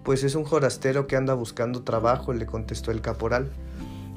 Pues 0.03 0.25
es 0.25 0.35
un 0.35 0.45
jorastero 0.45 1.07
que 1.07 1.17
anda 1.17 1.35
buscando 1.35 1.83
trabajo, 1.83 2.33
le 2.33 2.47
contestó 2.47 2.91
el 2.91 3.03
caporal. 3.03 3.51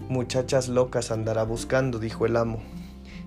Muchachas 0.08 0.70
locas 0.70 1.12
andará 1.12 1.44
buscando, 1.44 2.00
dijo 2.00 2.26
el 2.26 2.38
amo. 2.38 2.62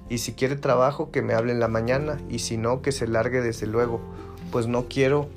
Y 0.09 0.19
si 0.19 0.33
quiere 0.33 0.57
trabajo, 0.57 1.11
que 1.11 1.23
me 1.23 1.35
hable 1.35 1.53
en 1.53 1.61
la 1.61 1.69
mañana, 1.69 2.19
y 2.29 2.39
si 2.39 2.57
no, 2.57 2.83
que 2.83 2.93
se 2.93 3.07
largue 3.07 3.41
desde 3.41 3.67
luego, 3.67 4.01
pues 4.51 4.67
no 4.67 4.89
quiero 4.89 5.29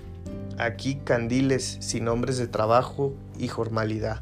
aquí 0.57 0.95
candiles 1.03 1.77
sin 1.81 2.07
hombres 2.07 2.37
de 2.37 2.47
trabajo 2.47 3.13
y 3.37 3.49
formalidad. 3.49 4.21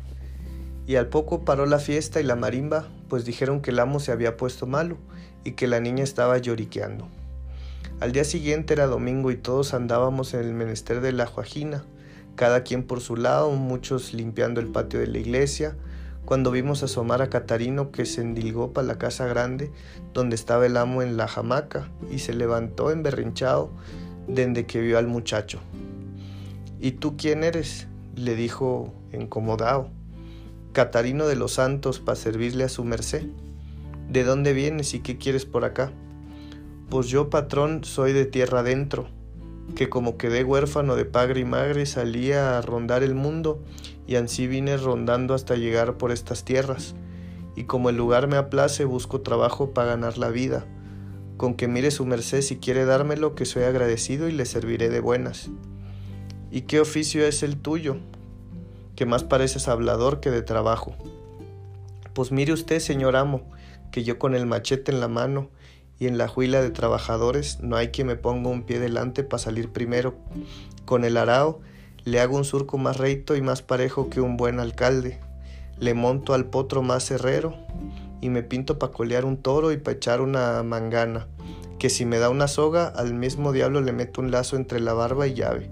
Y 0.88 0.96
al 0.96 1.08
poco 1.08 1.46
paró 1.46 1.66
la 1.66 1.80
fiesta 1.80 2.20
y 2.20 2.24
la 2.24 2.36
marimba, 2.36 2.88
pues 3.10 3.26
dijeron 3.26 3.62
que 3.62 3.72
el 3.72 3.80
amo 3.80 4.00
se 4.00 4.12
había 4.12 4.38
puesto 4.38 4.66
malo 4.66 4.98
y 5.44 5.52
que 5.52 5.68
la 5.68 5.80
niña 5.80 6.04
estaba 6.04 6.38
lloriqueando. 6.38 7.08
Al 8.00 8.12
día 8.12 8.24
siguiente 8.24 8.74
era 8.74 8.88
domingo 8.88 9.30
y 9.30 9.36
todos 9.36 9.74
andábamos 9.74 10.34
en 10.34 10.40
el 10.40 10.54
menester 10.54 11.02
de 11.02 11.12
la 11.12 11.26
Joajina, 11.26 11.84
cada 12.36 12.64
quien 12.64 12.84
por 12.84 13.02
su 13.02 13.18
lado, 13.18 13.52
muchos 13.52 14.14
limpiando 14.14 14.62
el 14.62 14.68
patio 14.68 15.00
de 15.00 15.08
la 15.08 15.18
iglesia, 15.18 15.76
cuando 16.30 16.52
vimos 16.52 16.84
asomar 16.84 17.24
a 17.24 17.32
Catarino 17.32 17.90
que 17.90 18.06
se 18.06 18.22
endilgó 18.22 18.72
para 18.72 18.86
la 18.86 19.00
casa 19.00 19.26
grande 19.26 19.72
donde 20.14 20.36
estaba 20.36 20.68
el 20.68 20.78
amo 20.78 21.02
en 21.02 21.18
la 21.18 21.26
hamaca 21.26 21.90
y 22.12 22.20
se 22.20 22.34
levantó 22.34 22.92
emberrinchado 22.92 23.72
desde 24.28 24.68
que 24.68 24.80
vio 24.80 25.00
al 25.00 25.08
muchacho. 25.08 25.60
¿Y 26.80 26.92
tú 26.92 27.18
quién 27.18 27.44
eres? 27.44 27.88
le 28.16 28.36
dijo 28.36 28.94
incomodado. 29.12 29.90
Catarino 30.72 31.26
de 31.26 31.36
los 31.36 31.54
Santos 31.54 32.00
para 32.00 32.16
servirle 32.16 32.64
a 32.64 32.70
su 32.70 32.84
merced. 32.84 33.26
¿De 34.08 34.24
dónde 34.24 34.54
vienes 34.54 34.94
y 34.94 35.00
qué 35.00 35.18
quieres 35.18 35.46
por 35.46 35.66
acá? 35.66 35.92
Pues 36.92 37.08
yo, 37.08 37.32
patrón, 37.32 37.84
soy 37.84 38.14
de 38.14 38.28
tierra 38.28 38.60
adentro, 38.60 39.08
que 39.76 39.90
como 39.90 40.18
quedé 40.18 40.44
huérfano 40.44 40.96
de 40.96 41.06
padre 41.06 41.42
y 41.42 41.46
madre 41.46 41.86
salía 41.86 42.58
a 42.58 42.62
rondar 42.62 43.04
el 43.04 43.16
mundo 43.16 43.64
y 44.08 44.16
ansí 44.16 44.48
vine 44.48 44.78
rondando 44.78 45.34
hasta 45.34 45.56
llegar 45.56 45.98
por 45.98 46.12
estas 46.12 46.44
tierras. 46.44 46.96
Y 47.56 47.66
como 47.66 47.90
el 47.90 47.98
lugar 47.98 48.28
me 48.28 48.38
aplace, 48.38 48.86
busco 48.86 49.22
trabajo 49.22 49.74
para 49.74 49.90
ganar 49.90 50.18
la 50.18 50.30
vida. 50.30 50.66
Con 51.38 51.54
que 51.54 51.68
mire 51.68 51.92
su 51.92 52.06
merced 52.06 52.42
si 52.42 52.58
quiere 52.58 52.86
dármelo, 52.86 53.36
que 53.36 53.46
soy 53.46 53.64
agradecido 53.64 54.28
y 54.28 54.32
le 54.32 54.46
serviré 54.46 54.90
de 54.90 55.00
buenas. 55.00 55.50
¿Y 56.52 56.62
qué 56.62 56.80
oficio 56.80 57.26
es 57.26 57.44
el 57.44 57.58
tuyo? 57.58 57.98
que 59.00 59.06
más 59.06 59.24
pareces 59.24 59.70
hablador 59.70 60.20
que 60.20 60.30
de 60.30 60.42
trabajo. 60.42 60.94
Pues 62.14 62.34
mire 62.34 62.52
usted, 62.52 62.82
señor 62.82 63.16
amo, 63.16 63.50
que 63.94 64.04
yo 64.04 64.20
con 64.20 64.36
el 64.36 64.46
machete 64.46 64.92
en 64.92 65.00
la 65.00 65.08
mano 65.08 65.52
y 66.00 66.08
en 66.08 66.18
la 66.18 66.28
juila 66.28 66.62
de 66.62 66.72
trabajadores 66.72 67.60
no 67.62 67.76
hay 67.76 67.90
que 67.90 68.06
me 68.06 68.16
ponga 68.16 68.50
un 68.50 68.64
pie 68.64 68.80
delante 68.80 69.24
para 69.24 69.44
salir 69.44 69.72
primero. 69.72 70.16
Con 70.86 71.04
el 71.04 71.18
arao 71.18 71.60
le 72.06 72.22
hago 72.22 72.38
un 72.38 72.46
surco 72.46 72.78
más 72.78 72.98
reito 72.98 73.36
y 73.36 73.42
más 73.42 73.62
parejo 73.62 74.10
que 74.10 74.22
un 74.22 74.38
buen 74.38 74.60
alcalde. 74.60 75.20
Le 75.78 75.94
monto 75.94 76.34
al 76.34 76.46
potro 76.46 76.82
más 76.82 77.12
herrero 77.12 77.56
y 78.22 78.30
me 78.30 78.44
pinto 78.44 78.80
para 78.80 78.94
colear 78.94 79.26
un 79.26 79.38
toro 79.38 79.72
y 79.72 79.78
para 79.78 79.98
echar 79.98 80.22
una 80.22 80.64
mangana, 80.64 81.28
que 81.78 81.90
si 81.90 82.06
me 82.06 82.20
da 82.20 82.30
una 82.30 82.48
soga, 82.48 82.88
al 82.88 83.14
mismo 83.14 83.52
diablo 83.52 83.82
le 83.82 83.92
meto 83.92 84.22
un 84.22 84.32
lazo 84.32 84.56
entre 84.56 84.80
la 84.80 84.94
barba 84.94 85.28
y 85.28 85.34
llave. 85.34 85.70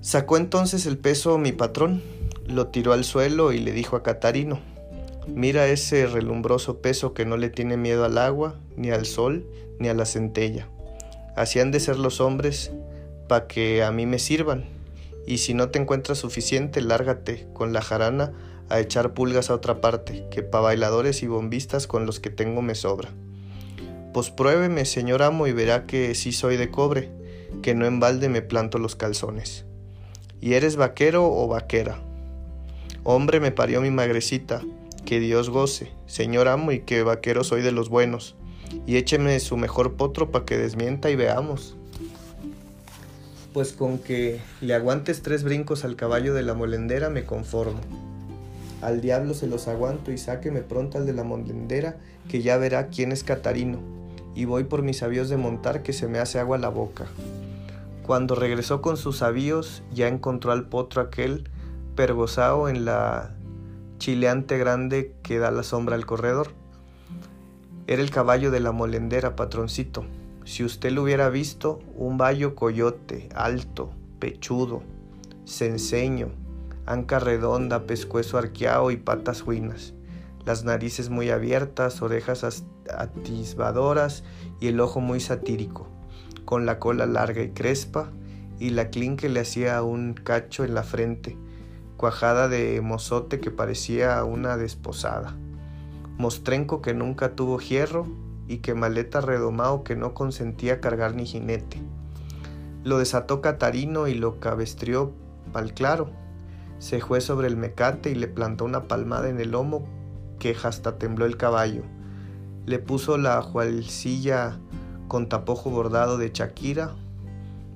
Sacó 0.00 0.36
entonces 0.36 0.86
el 0.86 0.96
peso 0.96 1.36
mi 1.38 1.52
patrón, 1.52 2.02
lo 2.46 2.68
tiró 2.68 2.92
al 2.92 3.04
suelo 3.04 3.52
y 3.52 3.58
le 3.58 3.72
dijo 3.72 3.96
a 3.96 4.02
Catarino, 4.02 4.60
mira 5.34 5.66
ese 5.68 6.06
relumbroso 6.06 6.80
peso 6.80 7.14
que 7.14 7.24
no 7.24 7.36
le 7.36 7.50
tiene 7.50 7.76
miedo 7.76 8.04
al 8.04 8.18
agua, 8.18 8.58
ni 8.76 8.90
al 8.90 9.06
sol, 9.06 9.46
ni 9.78 9.88
a 9.88 9.94
la 9.94 10.06
centella. 10.06 10.68
Así 11.36 11.60
han 11.60 11.70
de 11.70 11.80
ser 11.80 11.98
los 11.98 12.20
hombres 12.20 12.72
para 13.28 13.46
que 13.46 13.82
a 13.82 13.92
mí 13.92 14.06
me 14.06 14.18
sirvan, 14.18 14.64
y 15.26 15.38
si 15.38 15.54
no 15.54 15.68
te 15.68 15.78
encuentras 15.78 16.18
suficiente, 16.18 16.80
lárgate 16.80 17.46
con 17.52 17.72
la 17.72 17.82
jarana 17.82 18.32
a 18.70 18.80
echar 18.80 19.14
pulgas 19.14 19.50
a 19.50 19.54
otra 19.54 19.80
parte, 19.80 20.26
que 20.30 20.42
pa' 20.42 20.60
bailadores 20.60 21.22
y 21.22 21.26
bombistas 21.26 21.86
con 21.86 22.06
los 22.06 22.20
que 22.20 22.30
tengo 22.30 22.62
me 22.62 22.74
sobra. 22.74 23.10
Pues 24.12 24.30
pruébeme, 24.30 24.84
señor 24.84 25.22
amo, 25.22 25.46
y 25.46 25.52
verá 25.52 25.86
que 25.86 26.14
sí 26.14 26.32
soy 26.32 26.56
de 26.56 26.70
cobre, 26.70 27.10
que 27.62 27.74
no 27.74 27.86
en 27.86 28.00
balde 28.00 28.28
me 28.28 28.42
planto 28.42 28.78
los 28.78 28.96
calzones. 28.96 29.64
¿Y 30.40 30.54
eres 30.54 30.76
vaquero 30.76 31.30
o 31.30 31.46
vaquera? 31.46 31.98
Hombre 33.04 33.40
me 33.40 33.52
parió 33.52 33.80
mi 33.80 33.90
magrecita, 33.90 34.62
que 35.08 35.20
Dios 35.20 35.48
goce, 35.48 35.90
señor 36.04 36.48
amo 36.48 36.70
y 36.70 36.80
que 36.80 37.02
vaquero 37.02 37.42
soy 37.42 37.62
de 37.62 37.72
los 37.72 37.88
buenos, 37.88 38.36
y 38.86 38.98
écheme 38.98 39.40
su 39.40 39.56
mejor 39.56 39.94
potro 39.94 40.30
para 40.30 40.44
que 40.44 40.58
desmienta 40.58 41.08
y 41.08 41.16
veamos. 41.16 41.76
Pues 43.54 43.72
con 43.72 43.96
que 43.96 44.38
le 44.60 44.74
aguantes 44.74 45.22
tres 45.22 45.44
brincos 45.44 45.86
al 45.86 45.96
caballo 45.96 46.34
de 46.34 46.42
la 46.42 46.52
molendera 46.52 47.08
me 47.08 47.24
conformo. 47.24 47.80
Al 48.82 49.00
diablo 49.00 49.32
se 49.32 49.46
los 49.46 49.66
aguanto 49.66 50.12
y 50.12 50.18
sáqueme 50.18 50.60
pronto 50.60 50.98
al 50.98 51.06
de 51.06 51.14
la 51.14 51.24
molendera, 51.24 51.96
que 52.28 52.42
ya 52.42 52.58
verá 52.58 52.88
quién 52.88 53.10
es 53.10 53.24
Catarino, 53.24 53.78
y 54.34 54.44
voy 54.44 54.64
por 54.64 54.82
mis 54.82 55.02
avíos 55.02 55.30
de 55.30 55.38
montar 55.38 55.82
que 55.82 55.94
se 55.94 56.06
me 56.06 56.18
hace 56.18 56.38
agua 56.38 56.58
la 56.58 56.68
boca. 56.68 57.06
Cuando 58.06 58.34
regresó 58.34 58.82
con 58.82 58.98
sus 58.98 59.22
avíos, 59.22 59.82
ya 59.90 60.06
encontró 60.06 60.52
al 60.52 60.68
potro 60.68 61.00
aquel 61.00 61.48
pergozado 61.96 62.68
en 62.68 62.84
la 62.84 63.37
chileante 63.98 64.58
grande 64.58 65.14
que 65.22 65.38
da 65.38 65.50
la 65.50 65.62
sombra 65.62 65.96
al 65.96 66.06
corredor. 66.06 66.52
Era 67.86 68.02
el 68.02 68.10
caballo 68.10 68.50
de 68.50 68.60
la 68.60 68.72
molendera, 68.72 69.36
patroncito. 69.36 70.04
Si 70.44 70.64
usted 70.64 70.92
lo 70.92 71.02
hubiera 71.02 71.28
visto, 71.28 71.80
un 71.94 72.16
vallo 72.16 72.54
coyote, 72.54 73.28
alto, 73.34 73.90
pechudo, 74.18 74.82
censeño, 75.46 76.30
anca 76.86 77.18
redonda, 77.18 77.86
pescuezo 77.86 78.38
arqueado 78.38 78.90
y 78.90 78.96
patas 78.96 79.46
huinas, 79.46 79.94
las 80.46 80.64
narices 80.64 81.10
muy 81.10 81.30
abiertas, 81.30 82.00
orejas 82.00 82.64
atisbadoras 82.90 84.24
y 84.60 84.68
el 84.68 84.80
ojo 84.80 85.00
muy 85.00 85.20
satírico, 85.20 85.88
con 86.44 86.64
la 86.64 86.78
cola 86.78 87.04
larga 87.04 87.42
y 87.42 87.50
crespa 87.50 88.10
y 88.58 88.70
la 88.70 88.88
clín 88.88 89.16
que 89.16 89.28
le 89.28 89.40
hacía 89.40 89.82
un 89.82 90.14
cacho 90.14 90.64
en 90.64 90.74
la 90.74 90.82
frente, 90.82 91.36
cuajada 91.98 92.48
de 92.48 92.80
mozote 92.80 93.40
que 93.40 93.50
parecía 93.50 94.24
una 94.24 94.56
desposada, 94.56 95.36
mostrenco 96.16 96.80
que 96.80 96.94
nunca 96.94 97.36
tuvo 97.36 97.58
hierro 97.58 98.06
y 98.46 98.58
que 98.58 98.72
maleta 98.72 99.20
redomado 99.20 99.84
que 99.84 99.96
no 99.96 100.14
consentía 100.14 100.80
cargar 100.80 101.14
ni 101.14 101.26
jinete. 101.26 101.82
Lo 102.84 102.96
desató 102.96 103.42
Catarino 103.42 104.08
y 104.08 104.14
lo 104.14 104.40
cabestrió 104.40 105.12
pal 105.52 105.74
claro 105.74 106.10
se 106.78 107.00
fue 107.00 107.20
sobre 107.20 107.48
el 107.48 107.56
mecate 107.56 108.10
y 108.10 108.14
le 108.14 108.28
plantó 108.28 108.64
una 108.64 108.84
palmada 108.84 109.28
en 109.28 109.40
el 109.40 109.50
lomo 109.50 109.86
que 110.38 110.56
hasta 110.62 110.96
tembló 110.96 111.26
el 111.26 111.36
caballo. 111.36 111.82
Le 112.66 112.78
puso 112.78 113.18
la 113.18 113.42
jualcilla 113.42 114.58
con 115.08 115.28
tapojo 115.28 115.70
bordado 115.70 116.18
de 116.18 116.30
Shakira, 116.32 116.94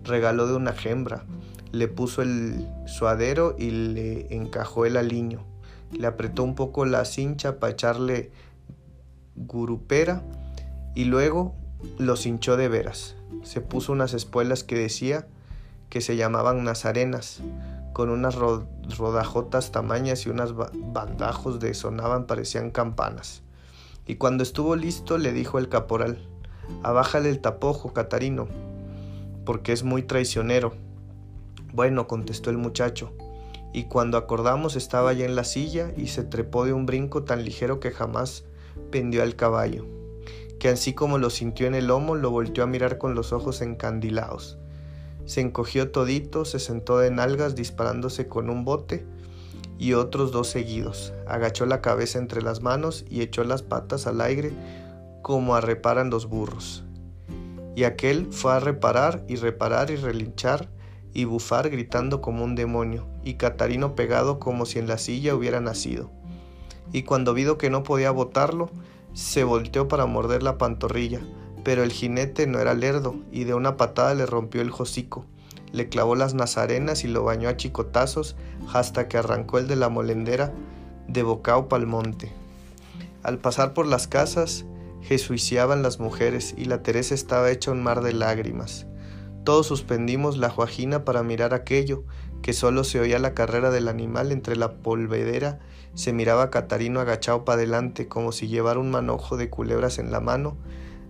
regaló 0.05 0.47
de 0.47 0.55
una 0.55 0.75
hembra, 0.85 1.25
le 1.73 1.89
puso 1.89 2.23
el 2.23 2.69
suadero 2.87 3.57
y 3.59 3.71
le 3.71 4.35
encajó 4.35 4.87
el 4.87 4.97
aliño, 4.97 5.45
le 5.91 6.07
apretó 6.07 6.45
un 6.45 6.55
poco 6.55 6.85
la 6.85 7.05
cincha 7.05 7.59
para 7.59 7.73
echarle 7.73 8.31
gurupera 9.35 10.23
y 10.95 11.05
luego 11.05 11.55
los 11.99 12.27
hinchó 12.27 12.57
de 12.57 12.69
veras. 12.69 13.17
Se 13.43 13.61
puso 13.61 13.93
unas 13.93 14.15
espuelas 14.15 14.65
que 14.65 14.77
decía 14.77 15.27
que 15.89 16.01
se 16.01 16.17
llamaban 16.17 16.65
nazarenas, 16.65 17.43
con 17.93 18.09
unas 18.09 18.35
rodajotas 18.37 19.73
tamañas 19.73 20.25
y 20.25 20.31
unos 20.31 20.55
bandajos 20.55 21.61
de 21.61 21.75
sonaban 21.75 22.27
parecían 22.27 22.71
campanas. 22.71 23.43
Y 24.07 24.17
cuando 24.17 24.43
estuvo 24.43 24.77
listo 24.77 25.19
le 25.19 25.33
dijo 25.33 25.59
el 25.59 25.69
caporal, 25.69 26.27
abájale 26.83 27.29
el 27.29 27.41
tapojo, 27.41 27.93
Catarino, 27.93 28.49
porque 29.45 29.73
es 29.73 29.83
muy 29.83 30.03
traicionero. 30.03 30.75
Bueno, 31.73 32.07
contestó 32.07 32.51
el 32.51 32.59
muchacho, 32.59 33.13
y 33.73 33.85
cuando 33.85 34.19
acordamos 34.19 34.77
estaba 34.77 35.13
ya 35.13 35.25
en 35.25 35.35
la 35.35 35.45
silla 35.45 35.93
y 35.97 36.09
se 36.09 36.25
trepó 36.25 36.65
de 36.65 36.73
un 36.73 36.87
brinco 36.87 37.25
tan 37.25 37.45
ligero 37.45 37.81
que 37.81 37.91
jamás 37.91 38.45
pendió 38.91 39.23
al 39.23 39.37
caballo, 39.37 39.87
que 40.59 40.69
así 40.69 40.93
como 40.93 41.19
lo 41.19 41.31
sintió 41.31 41.67
en 41.67 41.75
el 41.75 41.87
lomo 41.87 42.15
lo 42.15 42.31
volteó 42.31 42.65
a 42.65 42.67
mirar 42.67 42.99
con 42.99 43.15
los 43.15 43.33
ojos 43.33 43.63
encandilados 43.63 44.59
se 45.25 45.41
encogió 45.41 45.91
todito, 45.91 46.45
se 46.45 46.59
sentó 46.59 46.99
de 46.99 47.11
nalgas 47.11 47.55
disparándose 47.55 48.27
con 48.27 48.51
un 48.51 48.65
bote 48.65 49.07
y 49.79 49.95
otros 49.95 50.33
dos 50.33 50.49
seguidos. 50.49 51.13
Agachó 51.27 51.65
la 51.67 51.81
cabeza 51.81 52.19
entre 52.19 52.43
las 52.43 52.61
manos 52.61 53.05
y 53.09 53.23
echó 53.23 53.45
las 53.45 53.63
patas 53.63 54.07
al 54.07 54.21
aire 54.21 54.53
como 55.23 55.55
a 55.55 55.61
reparan 55.61 56.11
los 56.11 56.27
burros. 56.27 56.85
Y 57.77 57.85
aquel 57.85 58.33
fue 58.33 58.53
a 58.53 58.61
reparar 58.61 59.25
y 59.29 59.37
reparar 59.37 59.91
y 59.91 59.97
relinchar 59.97 60.69
y 61.13 61.25
bufar 61.25 61.71
gritando 61.71 62.21
como 62.21 62.45
un 62.45 62.55
demonio, 62.55 63.07
y 63.25 63.35
Catarino 63.35 63.95
pegado 63.95 64.39
como 64.39 64.67
si 64.67 64.79
en 64.79 64.89
la 64.89 64.99
silla 64.99 65.35
hubiera 65.35 65.61
nacido. 65.61 66.11
Y 66.93 67.03
cuando 67.03 67.35
vido 67.35 67.59
que 67.59 67.71
no 67.71 67.83
podía 67.83 68.11
botarlo, 68.11 68.71
se 69.15 69.45
volteó 69.45 69.89
para 69.89 70.07
morder 70.07 70.43
la 70.43 70.59
pantorrilla, 70.59 71.21
pero 71.65 71.83
el 71.83 71.93
jinete 71.93 72.47
no 72.47 72.59
era 72.59 72.75
lerdo 72.75 73.17
y 73.31 73.45
de 73.45 73.55
una 73.55 73.77
patada 73.77 74.15
le 74.15 74.27
rompió 74.27 74.63
el 74.63 74.73
hocico, 74.77 75.25
le 75.73 75.89
clavó 75.89 76.17
las 76.17 76.35
nazarenas 76.35 77.05
y 77.05 77.09
lo 77.09 77.25
bañó 77.25 77.49
a 77.49 77.57
chicotazos 77.57 78.37
hasta 78.73 79.09
que 79.09 79.19
arrancó 79.19 79.59
el 79.59 79.69
de 79.69 79.77
la 79.77 79.89
molendera 79.89 80.53
de 81.09 81.23
bocao 81.23 81.69
pal 81.69 81.87
monte. 81.87 82.33
Al 83.23 83.39
pasar 83.39 83.75
por 83.75 83.87
las 83.87 84.09
casas, 84.09 84.65
jesuiciaban 85.03 85.83
las 85.83 86.01
mujeres 86.01 86.55
y 86.57 86.65
la 86.65 86.83
Teresa 86.83 87.15
estaba 87.15 87.51
hecha 87.51 87.71
un 87.71 87.83
mar 87.83 88.03
de 88.03 88.13
lágrimas. 88.13 88.87
Todos 89.45 89.67
suspendimos 89.67 90.37
la 90.37 90.51
juajina 90.51 91.05
para 91.05 91.25
mirar 91.25 91.53
aquello, 91.53 92.05
que 92.43 92.53
solo 92.53 92.85
se 92.85 93.01
oía 93.01 93.19
la 93.19 93.35
carrera 93.35 93.71
del 93.71 93.89
animal 93.89 94.31
entre 94.31 94.55
la 94.57 94.75
polvedera, 94.75 95.59
se 95.95 96.13
miraba 96.13 96.45
a 96.45 96.51
Catarino 96.51 97.01
agachado 97.01 97.45
para 97.45 97.57
adelante 97.57 98.09
como 98.09 98.33
si 98.33 98.49
llevara 98.49 98.79
un 98.79 98.91
manojo 98.91 99.37
de 99.37 99.51
culebras 99.51 99.99
en 99.99 100.13
la 100.13 100.21
mano, 100.21 100.57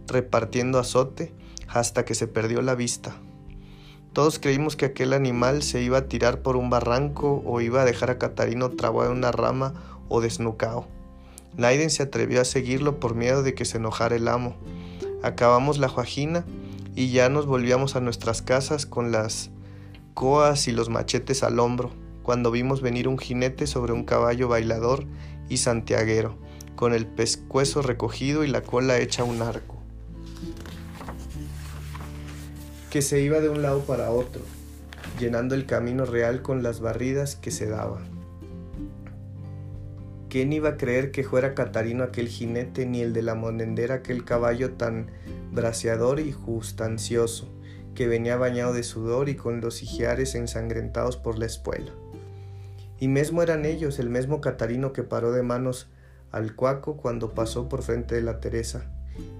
repartiendo 0.06 0.78
azote 0.78 1.32
hasta 1.68 2.04
que 2.04 2.14
se 2.14 2.26
perdió 2.26 2.62
la 2.62 2.74
vista. 2.74 3.16
Todos 4.12 4.38
creímos 4.38 4.76
que 4.76 4.86
aquel 4.86 5.12
animal 5.12 5.62
se 5.62 5.82
iba 5.82 5.98
a 5.98 6.08
tirar 6.08 6.42
por 6.42 6.56
un 6.56 6.70
barranco 6.70 7.42
o 7.46 7.60
iba 7.60 7.82
a 7.82 7.86
dejar 7.86 8.10
a 8.10 8.18
Catarino 8.18 8.70
trabado 8.70 9.10
en 9.10 9.18
una 9.18 9.32
rama 9.32 9.74
o 10.08 10.20
desnucado. 10.20 10.86
Naiden 11.56 11.90
se 11.90 12.02
atrevió 12.02 12.40
a 12.40 12.44
seguirlo 12.46 12.98
por 12.98 13.14
miedo 13.14 13.42
de 13.42 13.54
que 13.54 13.64
se 13.64 13.76
enojara 13.76 14.16
el 14.16 14.28
amo. 14.28 14.56
Acabamos 15.22 15.78
la 15.78 15.88
juajina 15.88 16.44
y 16.94 17.10
ya 17.10 17.28
nos 17.28 17.46
volvíamos 17.46 17.96
a 17.96 18.00
nuestras 18.00 18.42
casas 18.42 18.86
con 18.86 19.12
las 19.12 19.50
coas 20.14 20.68
y 20.68 20.72
los 20.72 20.88
machetes 20.88 21.42
al 21.42 21.58
hombro, 21.58 21.90
cuando 22.22 22.50
vimos 22.50 22.82
venir 22.82 23.08
un 23.08 23.18
jinete 23.18 23.66
sobre 23.66 23.92
un 23.92 24.04
caballo 24.04 24.48
bailador 24.48 25.04
y 25.48 25.56
santiaguero, 25.56 26.38
con 26.76 26.94
el 26.94 27.06
pescuezo 27.06 27.82
recogido 27.82 28.44
y 28.44 28.48
la 28.48 28.62
cola 28.62 28.98
hecha 28.98 29.24
un 29.24 29.42
arco. 29.42 29.82
que 32.92 33.00
se 33.00 33.22
iba 33.22 33.40
de 33.40 33.48
un 33.48 33.62
lado 33.62 33.80
para 33.86 34.10
otro, 34.10 34.42
llenando 35.18 35.54
el 35.54 35.64
camino 35.64 36.04
real 36.04 36.42
con 36.42 36.62
las 36.62 36.80
barridas 36.80 37.36
que 37.36 37.50
se 37.50 37.64
daba. 37.64 38.02
¿Quién 40.32 40.50
iba 40.54 40.70
a 40.70 40.76
creer 40.78 41.10
que 41.10 41.24
fuera 41.24 41.52
Catarino 41.54 42.02
aquel 42.02 42.26
jinete, 42.26 42.86
ni 42.86 43.02
el 43.02 43.12
de 43.12 43.20
la 43.20 43.34
monendera 43.34 43.96
aquel 43.96 44.24
caballo 44.24 44.72
tan 44.72 45.10
braceador 45.52 46.20
y 46.20 46.32
justancioso, 46.32 47.52
que 47.94 48.06
venía 48.08 48.38
bañado 48.38 48.72
de 48.72 48.82
sudor 48.82 49.28
y 49.28 49.36
con 49.36 49.60
los 49.60 49.82
hijares 49.82 50.34
ensangrentados 50.34 51.18
por 51.18 51.38
la 51.38 51.44
espuela? 51.44 51.92
Y 52.98 53.08
mesmo 53.08 53.42
eran 53.42 53.66
ellos, 53.66 53.98
el 53.98 54.08
mismo 54.08 54.40
Catarino 54.40 54.94
que 54.94 55.02
paró 55.02 55.32
de 55.32 55.42
manos 55.42 55.90
al 56.30 56.56
cuaco 56.56 56.96
cuando 56.96 57.34
pasó 57.34 57.68
por 57.68 57.82
frente 57.82 58.14
de 58.14 58.22
la 58.22 58.40
Teresa, 58.40 58.90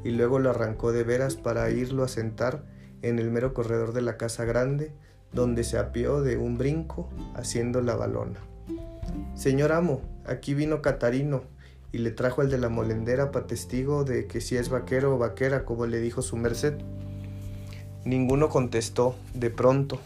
y 0.04 0.10
luego 0.10 0.40
lo 0.40 0.50
arrancó 0.50 0.92
de 0.92 1.04
veras 1.04 1.36
para 1.36 1.70
irlo 1.70 2.04
a 2.04 2.08
sentar 2.08 2.66
en 3.00 3.18
el 3.18 3.30
mero 3.30 3.54
corredor 3.54 3.94
de 3.94 4.02
la 4.02 4.18
casa 4.18 4.44
grande, 4.44 4.92
donde 5.32 5.64
se 5.64 5.78
apió 5.78 6.20
de 6.20 6.36
un 6.36 6.58
brinco 6.58 7.08
haciendo 7.34 7.80
la 7.80 7.96
balona. 7.96 8.40
Señor 9.34 9.72
amo, 9.72 10.11
aquí 10.26 10.54
vino 10.54 10.82
Catarino 10.82 11.42
y 11.92 11.98
le 11.98 12.10
trajo 12.10 12.42
el 12.42 12.50
de 12.50 12.58
la 12.58 12.68
molendera 12.68 13.30
para 13.30 13.46
testigo 13.46 14.04
de 14.04 14.26
que 14.26 14.40
si 14.40 14.56
es 14.56 14.70
vaquero 14.70 15.14
o 15.14 15.18
vaquera, 15.18 15.64
como 15.64 15.86
le 15.86 16.00
dijo 16.00 16.22
su 16.22 16.36
merced. 16.36 16.74
Ninguno 18.04 18.48
contestó 18.48 19.14
de 19.34 19.50
pronto, 19.50 20.00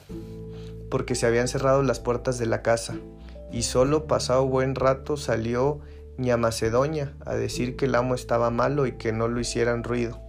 porque 0.91 1.15
se 1.15 1.27
habían 1.27 1.49
cerrado 1.49 1.83
las 1.83 2.01
puertas 2.01 2.39
de 2.39 2.47
la 2.47 2.61
casa, 2.63 2.97
y 3.53 3.63
solo 3.63 4.07
pasado 4.07 4.47
buen 4.47 4.75
rato 4.75 5.17
salió 5.17 5.81
ña 6.19 6.37
Macedonia 6.37 7.15
a 7.25 7.35
decir 7.35 7.77
que 7.77 7.85
el 7.85 7.95
amo 7.95 8.15
estaba 8.15 8.51
malo 8.51 8.87
y 8.87 8.93
que 8.93 9.13
no 9.13 9.29
lo 9.29 9.41
hicieran 9.41 9.85
ruido. 9.85 10.21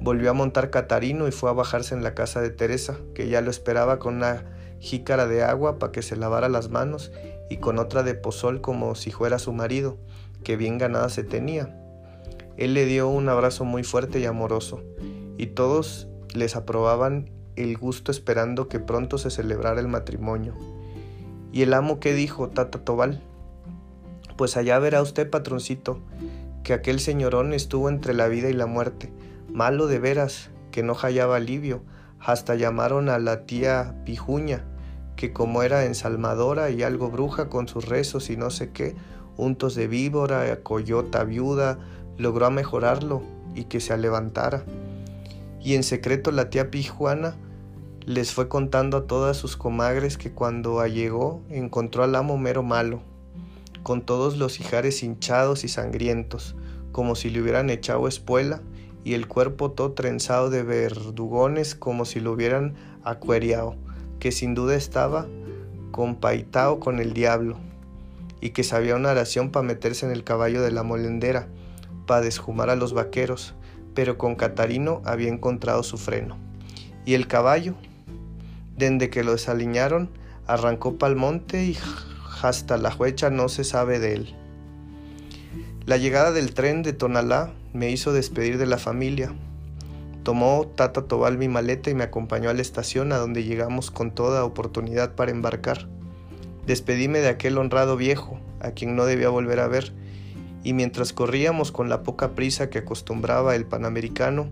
Volvió 0.00 0.30
a 0.30 0.34
montar 0.34 0.70
Catarino 0.70 1.26
y 1.26 1.32
fue 1.32 1.48
a 1.48 1.54
bajarse 1.54 1.94
en 1.94 2.02
la 2.02 2.14
casa 2.14 2.40
de 2.40 2.50
Teresa, 2.50 2.98
que 3.14 3.28
ya 3.28 3.40
lo 3.40 3.50
esperaba 3.50 3.98
con 3.98 4.16
una 4.16 4.44
jícara 4.78 5.26
de 5.26 5.42
agua 5.42 5.78
para 5.78 5.90
que 5.90 6.02
se 6.02 6.16
lavara 6.16 6.48
las 6.48 6.68
manos 6.68 7.10
y 7.48 7.58
con 7.58 7.78
otra 7.78 8.02
de 8.02 8.14
pozol 8.14 8.60
como 8.60 8.94
si 8.94 9.10
fuera 9.10 9.38
su 9.38 9.52
marido, 9.52 9.98
que 10.44 10.56
bien 10.56 10.78
ganada 10.78 11.08
se 11.08 11.24
tenía. 11.24 11.78
Él 12.56 12.74
le 12.74 12.86
dio 12.86 13.08
un 13.08 13.28
abrazo 13.28 13.64
muy 13.64 13.84
fuerte 13.84 14.20
y 14.20 14.24
amoroso, 14.24 14.82
y 15.36 15.48
todos 15.48 16.08
les 16.34 16.56
aprobaban 16.56 17.30
el 17.56 17.76
gusto 17.76 18.10
esperando 18.10 18.68
que 18.68 18.80
pronto 18.80 19.18
se 19.18 19.30
celebrara 19.30 19.80
el 19.80 19.88
matrimonio. 19.88 20.54
¿Y 21.52 21.62
el 21.62 21.72
amo 21.74 22.00
qué 22.00 22.14
dijo, 22.14 22.48
Tata 22.48 22.84
Tobal? 22.84 23.22
Pues 24.36 24.56
allá 24.56 24.78
verá 24.78 25.00
usted, 25.00 25.30
patroncito, 25.30 26.00
que 26.62 26.74
aquel 26.74 27.00
señorón 27.00 27.52
estuvo 27.52 27.88
entre 27.88 28.12
la 28.12 28.28
vida 28.28 28.50
y 28.50 28.52
la 28.52 28.66
muerte, 28.66 29.12
malo 29.52 29.86
de 29.86 29.98
veras, 29.98 30.50
que 30.70 30.82
no 30.82 30.94
hallaba 30.94 31.36
alivio, 31.36 31.82
hasta 32.20 32.54
llamaron 32.54 33.08
a 33.08 33.18
la 33.18 33.46
tía 33.46 33.94
Pijuña, 34.04 34.64
que 35.16 35.32
como 35.32 35.62
era 35.62 35.84
ensalmadora 35.86 36.70
y 36.70 36.82
algo 36.82 37.10
bruja 37.10 37.48
con 37.48 37.68
sus 37.68 37.86
rezos 37.88 38.30
y 38.30 38.36
no 38.36 38.50
sé 38.50 38.70
qué, 38.70 38.94
untos 39.36 39.74
de 39.74 39.88
víbora, 39.88 40.60
coyota 40.62 41.24
viuda, 41.24 41.78
logró 42.18 42.50
mejorarlo 42.50 43.22
y 43.54 43.64
que 43.64 43.80
se 43.80 43.96
levantara. 43.96 44.64
Y 45.60 45.74
en 45.74 45.82
secreto 45.82 46.30
la 46.30 46.50
tía 46.50 46.70
Pijuana 46.70 47.34
les 48.04 48.32
fue 48.32 48.48
contando 48.48 48.98
a 48.98 49.06
todas 49.06 49.36
sus 49.36 49.56
comagres 49.56 50.16
que 50.16 50.30
cuando 50.30 50.78
allegó 50.78 51.42
encontró 51.50 52.04
al 52.04 52.14
amo 52.14 52.38
mero 52.38 52.62
malo, 52.62 53.00
con 53.82 54.02
todos 54.02 54.36
los 54.36 54.60
hijares 54.60 55.02
hinchados 55.02 55.64
y 55.64 55.68
sangrientos, 55.68 56.54
como 56.92 57.16
si 57.16 57.30
le 57.30 57.40
hubieran 57.42 57.68
echado 57.68 58.06
espuela, 58.06 58.60
y 59.02 59.14
el 59.14 59.28
cuerpo 59.28 59.72
todo 59.72 59.92
trenzado 59.92 60.50
de 60.50 60.62
verdugones 60.62 61.74
como 61.74 62.04
si 62.04 62.20
lo 62.20 62.32
hubieran 62.32 62.74
acueriado, 63.02 63.76
que 64.18 64.32
sin 64.32 64.54
duda 64.54 64.74
estaba 64.74 65.26
compaitao 65.90 66.80
con 66.80 66.98
el 67.00 67.14
diablo 67.14 67.56
y 68.40 68.50
que 68.50 68.64
sabía 68.64 68.96
una 68.96 69.10
oración 69.10 69.50
para 69.50 69.66
meterse 69.66 70.06
en 70.06 70.12
el 70.12 70.24
caballo 70.24 70.62
de 70.62 70.70
la 70.70 70.82
molendera, 70.82 71.48
para 72.06 72.20
desjumar 72.20 72.70
a 72.70 72.76
los 72.76 72.92
vaqueros, 72.92 73.54
pero 73.94 74.18
con 74.18 74.34
Catarino 74.34 75.00
había 75.04 75.28
encontrado 75.28 75.82
su 75.82 75.96
freno. 75.96 76.36
Y 77.04 77.14
el 77.14 77.26
caballo, 77.26 77.74
desde 78.76 79.10
que 79.10 79.24
lo 79.24 79.32
desaliñaron, 79.32 80.10
arrancó 80.46 80.96
pa'l 80.98 81.16
monte 81.16 81.64
y 81.64 81.78
hasta 82.42 82.76
la 82.76 82.94
huecha 82.94 83.30
no 83.30 83.48
se 83.48 83.64
sabe 83.64 83.98
de 83.98 84.14
él. 84.14 84.34
La 85.86 85.96
llegada 85.96 86.32
del 86.32 86.52
tren 86.52 86.82
de 86.82 86.92
Tonalá 86.92 87.52
me 87.72 87.90
hizo 87.90 88.12
despedir 88.12 88.58
de 88.58 88.66
la 88.66 88.78
familia. 88.78 89.32
Tomó 90.26 90.66
Tata 90.66 91.02
Tobal 91.02 91.38
mi 91.38 91.46
maleta 91.46 91.88
y 91.88 91.94
me 91.94 92.02
acompañó 92.02 92.50
a 92.50 92.52
la 92.52 92.60
estación 92.60 93.12
a 93.12 93.16
donde 93.16 93.44
llegamos 93.44 93.92
con 93.92 94.10
toda 94.10 94.44
oportunidad 94.44 95.14
para 95.14 95.30
embarcar. 95.30 95.86
Despedíme 96.66 97.20
de 97.20 97.28
aquel 97.28 97.56
honrado 97.58 97.96
viejo, 97.96 98.40
a 98.58 98.72
quien 98.72 98.96
no 98.96 99.04
debía 99.04 99.28
volver 99.28 99.60
a 99.60 99.68
ver, 99.68 99.92
y 100.64 100.72
mientras 100.72 101.12
corríamos 101.12 101.70
con 101.70 101.88
la 101.88 102.02
poca 102.02 102.34
prisa 102.34 102.70
que 102.70 102.78
acostumbraba 102.78 103.54
el 103.54 103.66
panamericano, 103.66 104.50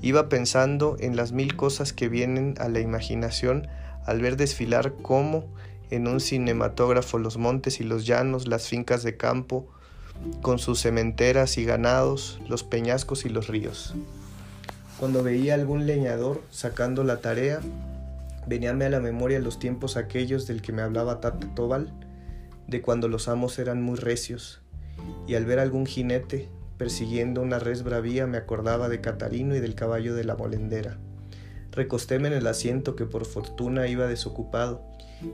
iba 0.00 0.28
pensando 0.28 0.96
en 0.98 1.14
las 1.14 1.30
mil 1.30 1.54
cosas 1.54 1.92
que 1.92 2.08
vienen 2.08 2.54
a 2.58 2.68
la 2.68 2.80
imaginación 2.80 3.68
al 4.04 4.20
ver 4.20 4.36
desfilar 4.36 4.94
como 5.02 5.44
en 5.90 6.08
un 6.08 6.18
cinematógrafo 6.18 7.18
los 7.18 7.38
montes 7.38 7.78
y 7.78 7.84
los 7.84 8.06
llanos, 8.06 8.48
las 8.48 8.66
fincas 8.66 9.04
de 9.04 9.16
campo, 9.16 9.68
con 10.40 10.58
sus 10.58 10.80
cementeras 10.80 11.58
y 11.58 11.64
ganados, 11.64 12.40
los 12.48 12.64
peñascos 12.64 13.24
y 13.24 13.28
los 13.28 13.46
ríos. 13.46 13.94
Cuando 15.02 15.24
veía 15.24 15.54
algún 15.54 15.84
leñador 15.84 16.42
sacando 16.50 17.02
la 17.02 17.16
tarea, 17.16 17.58
veníame 18.46 18.84
a 18.84 18.88
la 18.88 19.00
memoria 19.00 19.40
los 19.40 19.58
tiempos 19.58 19.96
aquellos 19.96 20.46
del 20.46 20.62
que 20.62 20.70
me 20.70 20.80
hablaba 20.80 21.18
Tata 21.18 21.52
Tobal, 21.56 21.92
de 22.68 22.82
cuando 22.82 23.08
los 23.08 23.26
amos 23.26 23.58
eran 23.58 23.82
muy 23.82 23.98
recios, 23.98 24.60
y 25.26 25.34
al 25.34 25.44
ver 25.44 25.58
algún 25.58 25.86
jinete 25.86 26.48
persiguiendo 26.78 27.42
una 27.42 27.58
res 27.58 27.82
bravía 27.82 28.28
me 28.28 28.38
acordaba 28.38 28.88
de 28.88 29.00
Catarino 29.00 29.56
y 29.56 29.58
del 29.58 29.74
caballo 29.74 30.14
de 30.14 30.22
la 30.22 30.36
molendera. 30.36 30.98
Recostéme 31.72 32.28
en 32.28 32.34
el 32.34 32.46
asiento 32.46 32.94
que 32.94 33.04
por 33.04 33.24
fortuna 33.24 33.88
iba 33.88 34.06
desocupado, 34.06 34.84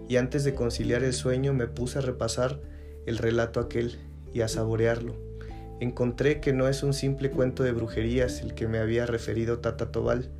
y 0.08 0.16
antes 0.16 0.44
de 0.44 0.54
conciliar 0.54 1.04
el 1.04 1.12
sueño 1.12 1.52
me 1.52 1.66
puse 1.66 1.98
a 1.98 2.00
repasar 2.00 2.58
el 3.04 3.18
relato 3.18 3.60
aquel 3.60 3.98
y 4.32 4.40
a 4.40 4.48
saborearlo. 4.48 5.27
Encontré 5.80 6.40
que 6.40 6.52
no 6.52 6.68
es 6.68 6.82
un 6.82 6.92
simple 6.92 7.30
cuento 7.30 7.62
de 7.62 7.72
brujerías 7.72 8.40
el 8.40 8.54
que 8.54 8.66
me 8.66 8.78
había 8.78 9.06
referido 9.06 9.60
Tata 9.60 9.92
Tobal, 9.92 10.30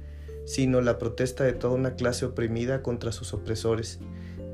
sino 0.44 0.81
la 0.81 0.98
protesta 0.98 1.44
de 1.44 1.53
toda 1.53 1.74
una 1.74 1.94
clase 1.94 2.24
oprimida 2.24 2.83
contra 2.83 3.12
sus 3.12 3.35
opresores, 3.35 4.01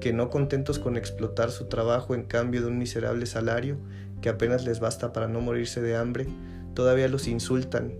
que 0.00 0.12
no 0.12 0.28
contentos 0.28 0.78
con 0.78 0.96
explotar 0.96 1.50
su 1.50 1.66
trabajo 1.66 2.14
en 2.14 2.24
cambio 2.24 2.60
de 2.60 2.66
un 2.66 2.78
miserable 2.78 3.26
salario 3.26 3.78
que 4.20 4.28
apenas 4.28 4.64
les 4.64 4.80
basta 4.80 5.12
para 5.12 5.28
no 5.28 5.40
morirse 5.40 5.80
de 5.80 5.96
hambre, 5.96 6.26
todavía 6.74 7.08
los 7.08 7.28
insultan 7.28 7.94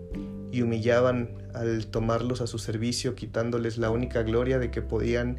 y 0.51 0.63
humillaban 0.63 1.31
al 1.55 1.87
tomarlos 1.87 2.41
a 2.41 2.47
su 2.47 2.59
servicio, 2.59 3.15
quitándoles 3.15 3.79
la 3.79 3.91
única 3.91 4.23
gloria 4.23 4.59
de 4.59 4.71
que 4.71 4.83
podían 4.83 5.39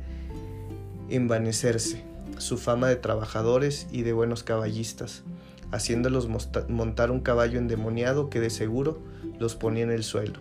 envanecerse, 1.10 2.04
su 2.38 2.58
fama 2.58 2.88
de 2.88 2.96
trabajadores 2.96 3.88
y 3.92 4.02
de 4.04 4.14
buenos 4.14 4.44
caballistas, 4.44 5.24
haciéndolos 5.72 6.28
montar 6.70 7.12
un 7.12 7.20
caballo 7.20 7.60
endemoniado 7.60 8.30
que 8.30 8.40
de 8.40 8.50
seguro 8.50 9.02
los 9.40 9.56
ponía 9.56 9.84
en 9.84 9.92
el 9.92 10.04
suelo. 10.04 10.40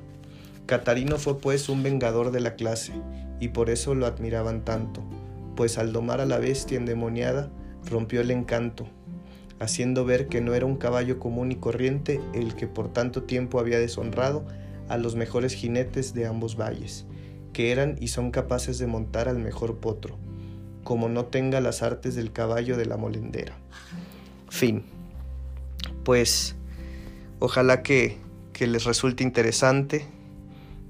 Catarino 0.67 1.19
fue 1.19 1.39
pues 1.39 1.69
un 1.69 1.83
vengador 1.83 2.31
de 2.31 2.41
la 2.41 2.55
clase, 2.55 2.93
y 3.41 3.49
por 3.49 3.69
eso 3.69 3.95
lo 3.95 4.07
admiraban 4.07 4.65
tanto, 4.65 5.03
pues 5.57 5.79
al 5.79 5.93
domar 5.93 6.21
a 6.21 6.27
la 6.27 6.39
bestia 6.39 6.79
endemoniada 6.79 7.51
rompió 7.85 8.21
el 8.21 8.31
encanto, 8.31 8.87
haciendo 9.61 10.05
ver 10.05 10.29
que 10.29 10.41
no 10.41 10.55
era 10.55 10.67
un 10.67 10.77
caballo 10.77 11.19
común 11.19 11.53
y 11.53 11.57
corriente 11.57 12.21
el 12.33 12.55
que 12.55 12.67
por 12.67 12.93
tanto 12.93 13.25
tiempo 13.25 13.59
había 13.59 13.79
deshonrado 13.79 14.45
a 14.89 14.97
los 14.97 15.17
mejores 15.17 15.55
jinetes 15.55 16.15
de 16.15 16.27
ambos 16.27 16.57
valles, 16.57 17.07
que 17.53 17.73
eran 17.73 17.97
y 18.01 18.09
son 18.09 18.31
capaces 18.31 18.79
de 18.79 18.87
montar 18.87 19.29
al 19.29 19.39
mejor 19.39 19.79
potro, 19.79 20.17
como 20.83 21.09
no 21.09 21.27
tenga 21.27 21.61
las 21.61 21.83
artes 21.83 22.15
del 22.15 22.33
caballo 22.33 22.77
de 22.77 22.87
la 22.87 22.97
molendera. 22.97 23.57
Fin. 24.49 24.85
Pues 26.05 26.55
ojalá 27.39 27.83
que, 27.83 28.19
que 28.53 28.67
les 28.67 28.85
resulte 28.85 29.23
interesante. 29.23 30.07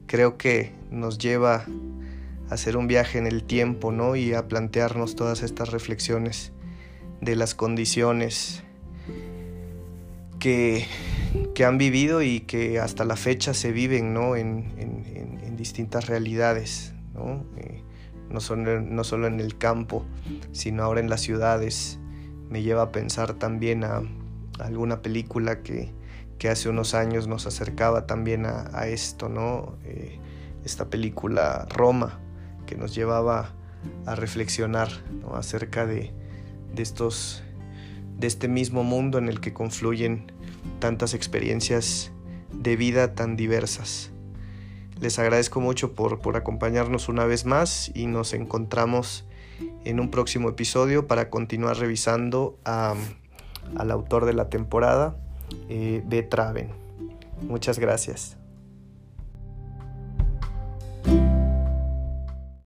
Creo 0.07 0.37
que 0.37 0.73
nos 0.91 1.19
lleva 1.19 1.65
a 2.51 2.55
hacer 2.55 2.77
un 2.77 2.87
viaje 2.87 3.19
en 3.19 3.27
el 3.27 3.45
tiempo, 3.45 3.93
¿no? 3.93 4.17
Y 4.17 4.35
a 4.35 4.49
plantearnos 4.49 5.17
todas 5.17 5.43
estas 5.43 5.71
reflexiones 5.71 6.53
de 7.21 7.37
las 7.37 7.55
condiciones 7.55 8.63
que, 10.39 10.87
que 11.55 11.65
han 11.65 11.79
vivido 11.79 12.21
y 12.23 12.41
que 12.41 12.79
hasta 12.81 13.05
la 13.05 13.17
fecha 13.17 13.55
se 13.55 13.73
viven, 13.73 14.13
¿no? 14.13 14.37
En, 14.37 14.75
en, 14.79 15.41
en 15.43 15.57
distintas 15.57 16.07
realidades, 16.07 16.93
¿no? 17.15 17.45
Eh, 17.57 17.83
no 18.29 18.41
solo, 18.41 18.81
no 18.81 19.05
solo 19.05 19.27
en 19.27 19.41
el 19.41 19.57
campo, 19.57 20.05
sino 20.53 20.83
ahora 20.83 21.01
en 21.01 21.09
las 21.09 21.21
ciudades. 21.21 21.99
Me 22.51 22.63
lleva 22.63 22.83
a 22.83 22.93
pensar 22.93 23.35
también 23.35 23.85
a, 23.85 24.03
alguna 24.59 25.03
película 25.03 25.63
que, 25.63 25.93
que, 26.39 26.49
hace 26.49 26.69
unos 26.69 26.95
años 26.95 27.27
nos 27.27 27.47
acercaba 27.47 28.07
también 28.07 28.47
a, 28.47 28.71
a 28.73 28.87
esto, 28.89 29.29
¿no? 29.29 29.77
Eh, 29.85 30.19
esta 30.65 30.89
película 30.89 31.67
Roma, 31.69 32.21
que 32.67 32.77
nos 32.77 32.95
llevaba 32.95 33.53
a 34.07 34.15
reflexionar 34.15 34.89
¿no? 35.21 35.37
acerca 35.37 35.87
de, 35.87 36.13
de, 36.75 36.83
estos, 36.83 37.43
de 38.17 38.27
este 38.27 38.49
mismo 38.49 38.83
mundo 38.83 39.19
en 39.19 39.29
el 39.29 39.41
que 39.41 39.53
confluyen 39.53 40.33
tantas 40.79 41.15
experiencias 41.15 42.13
de 42.53 42.77
vida 42.77 43.15
tan 43.15 43.37
diversas. 43.37 44.11
Les 45.01 45.19
agradezco 45.19 45.61
mucho 45.61 45.93
por, 45.93 46.21
por 46.21 46.37
acompañarnos 46.37 47.09
una 47.09 47.25
vez 47.25 47.45
más 47.45 47.91
y 47.95 48.07
nos 48.07 48.33
encontramos 48.33 49.27
en 49.85 50.01
un 50.01 50.11
próximo 50.11 50.49
episodio 50.49 51.07
para 51.07 51.31
continuar 51.31 51.79
revisando 51.79 52.59
al 53.77 53.91
autor 53.91 54.25
de 54.27 54.35
la 54.35 54.49
temporada, 54.49 55.17
eh, 55.69 56.03
B. 56.07 56.23
Traven. 56.23 56.69
Muchas 57.43 57.79
gracias. 57.79 58.37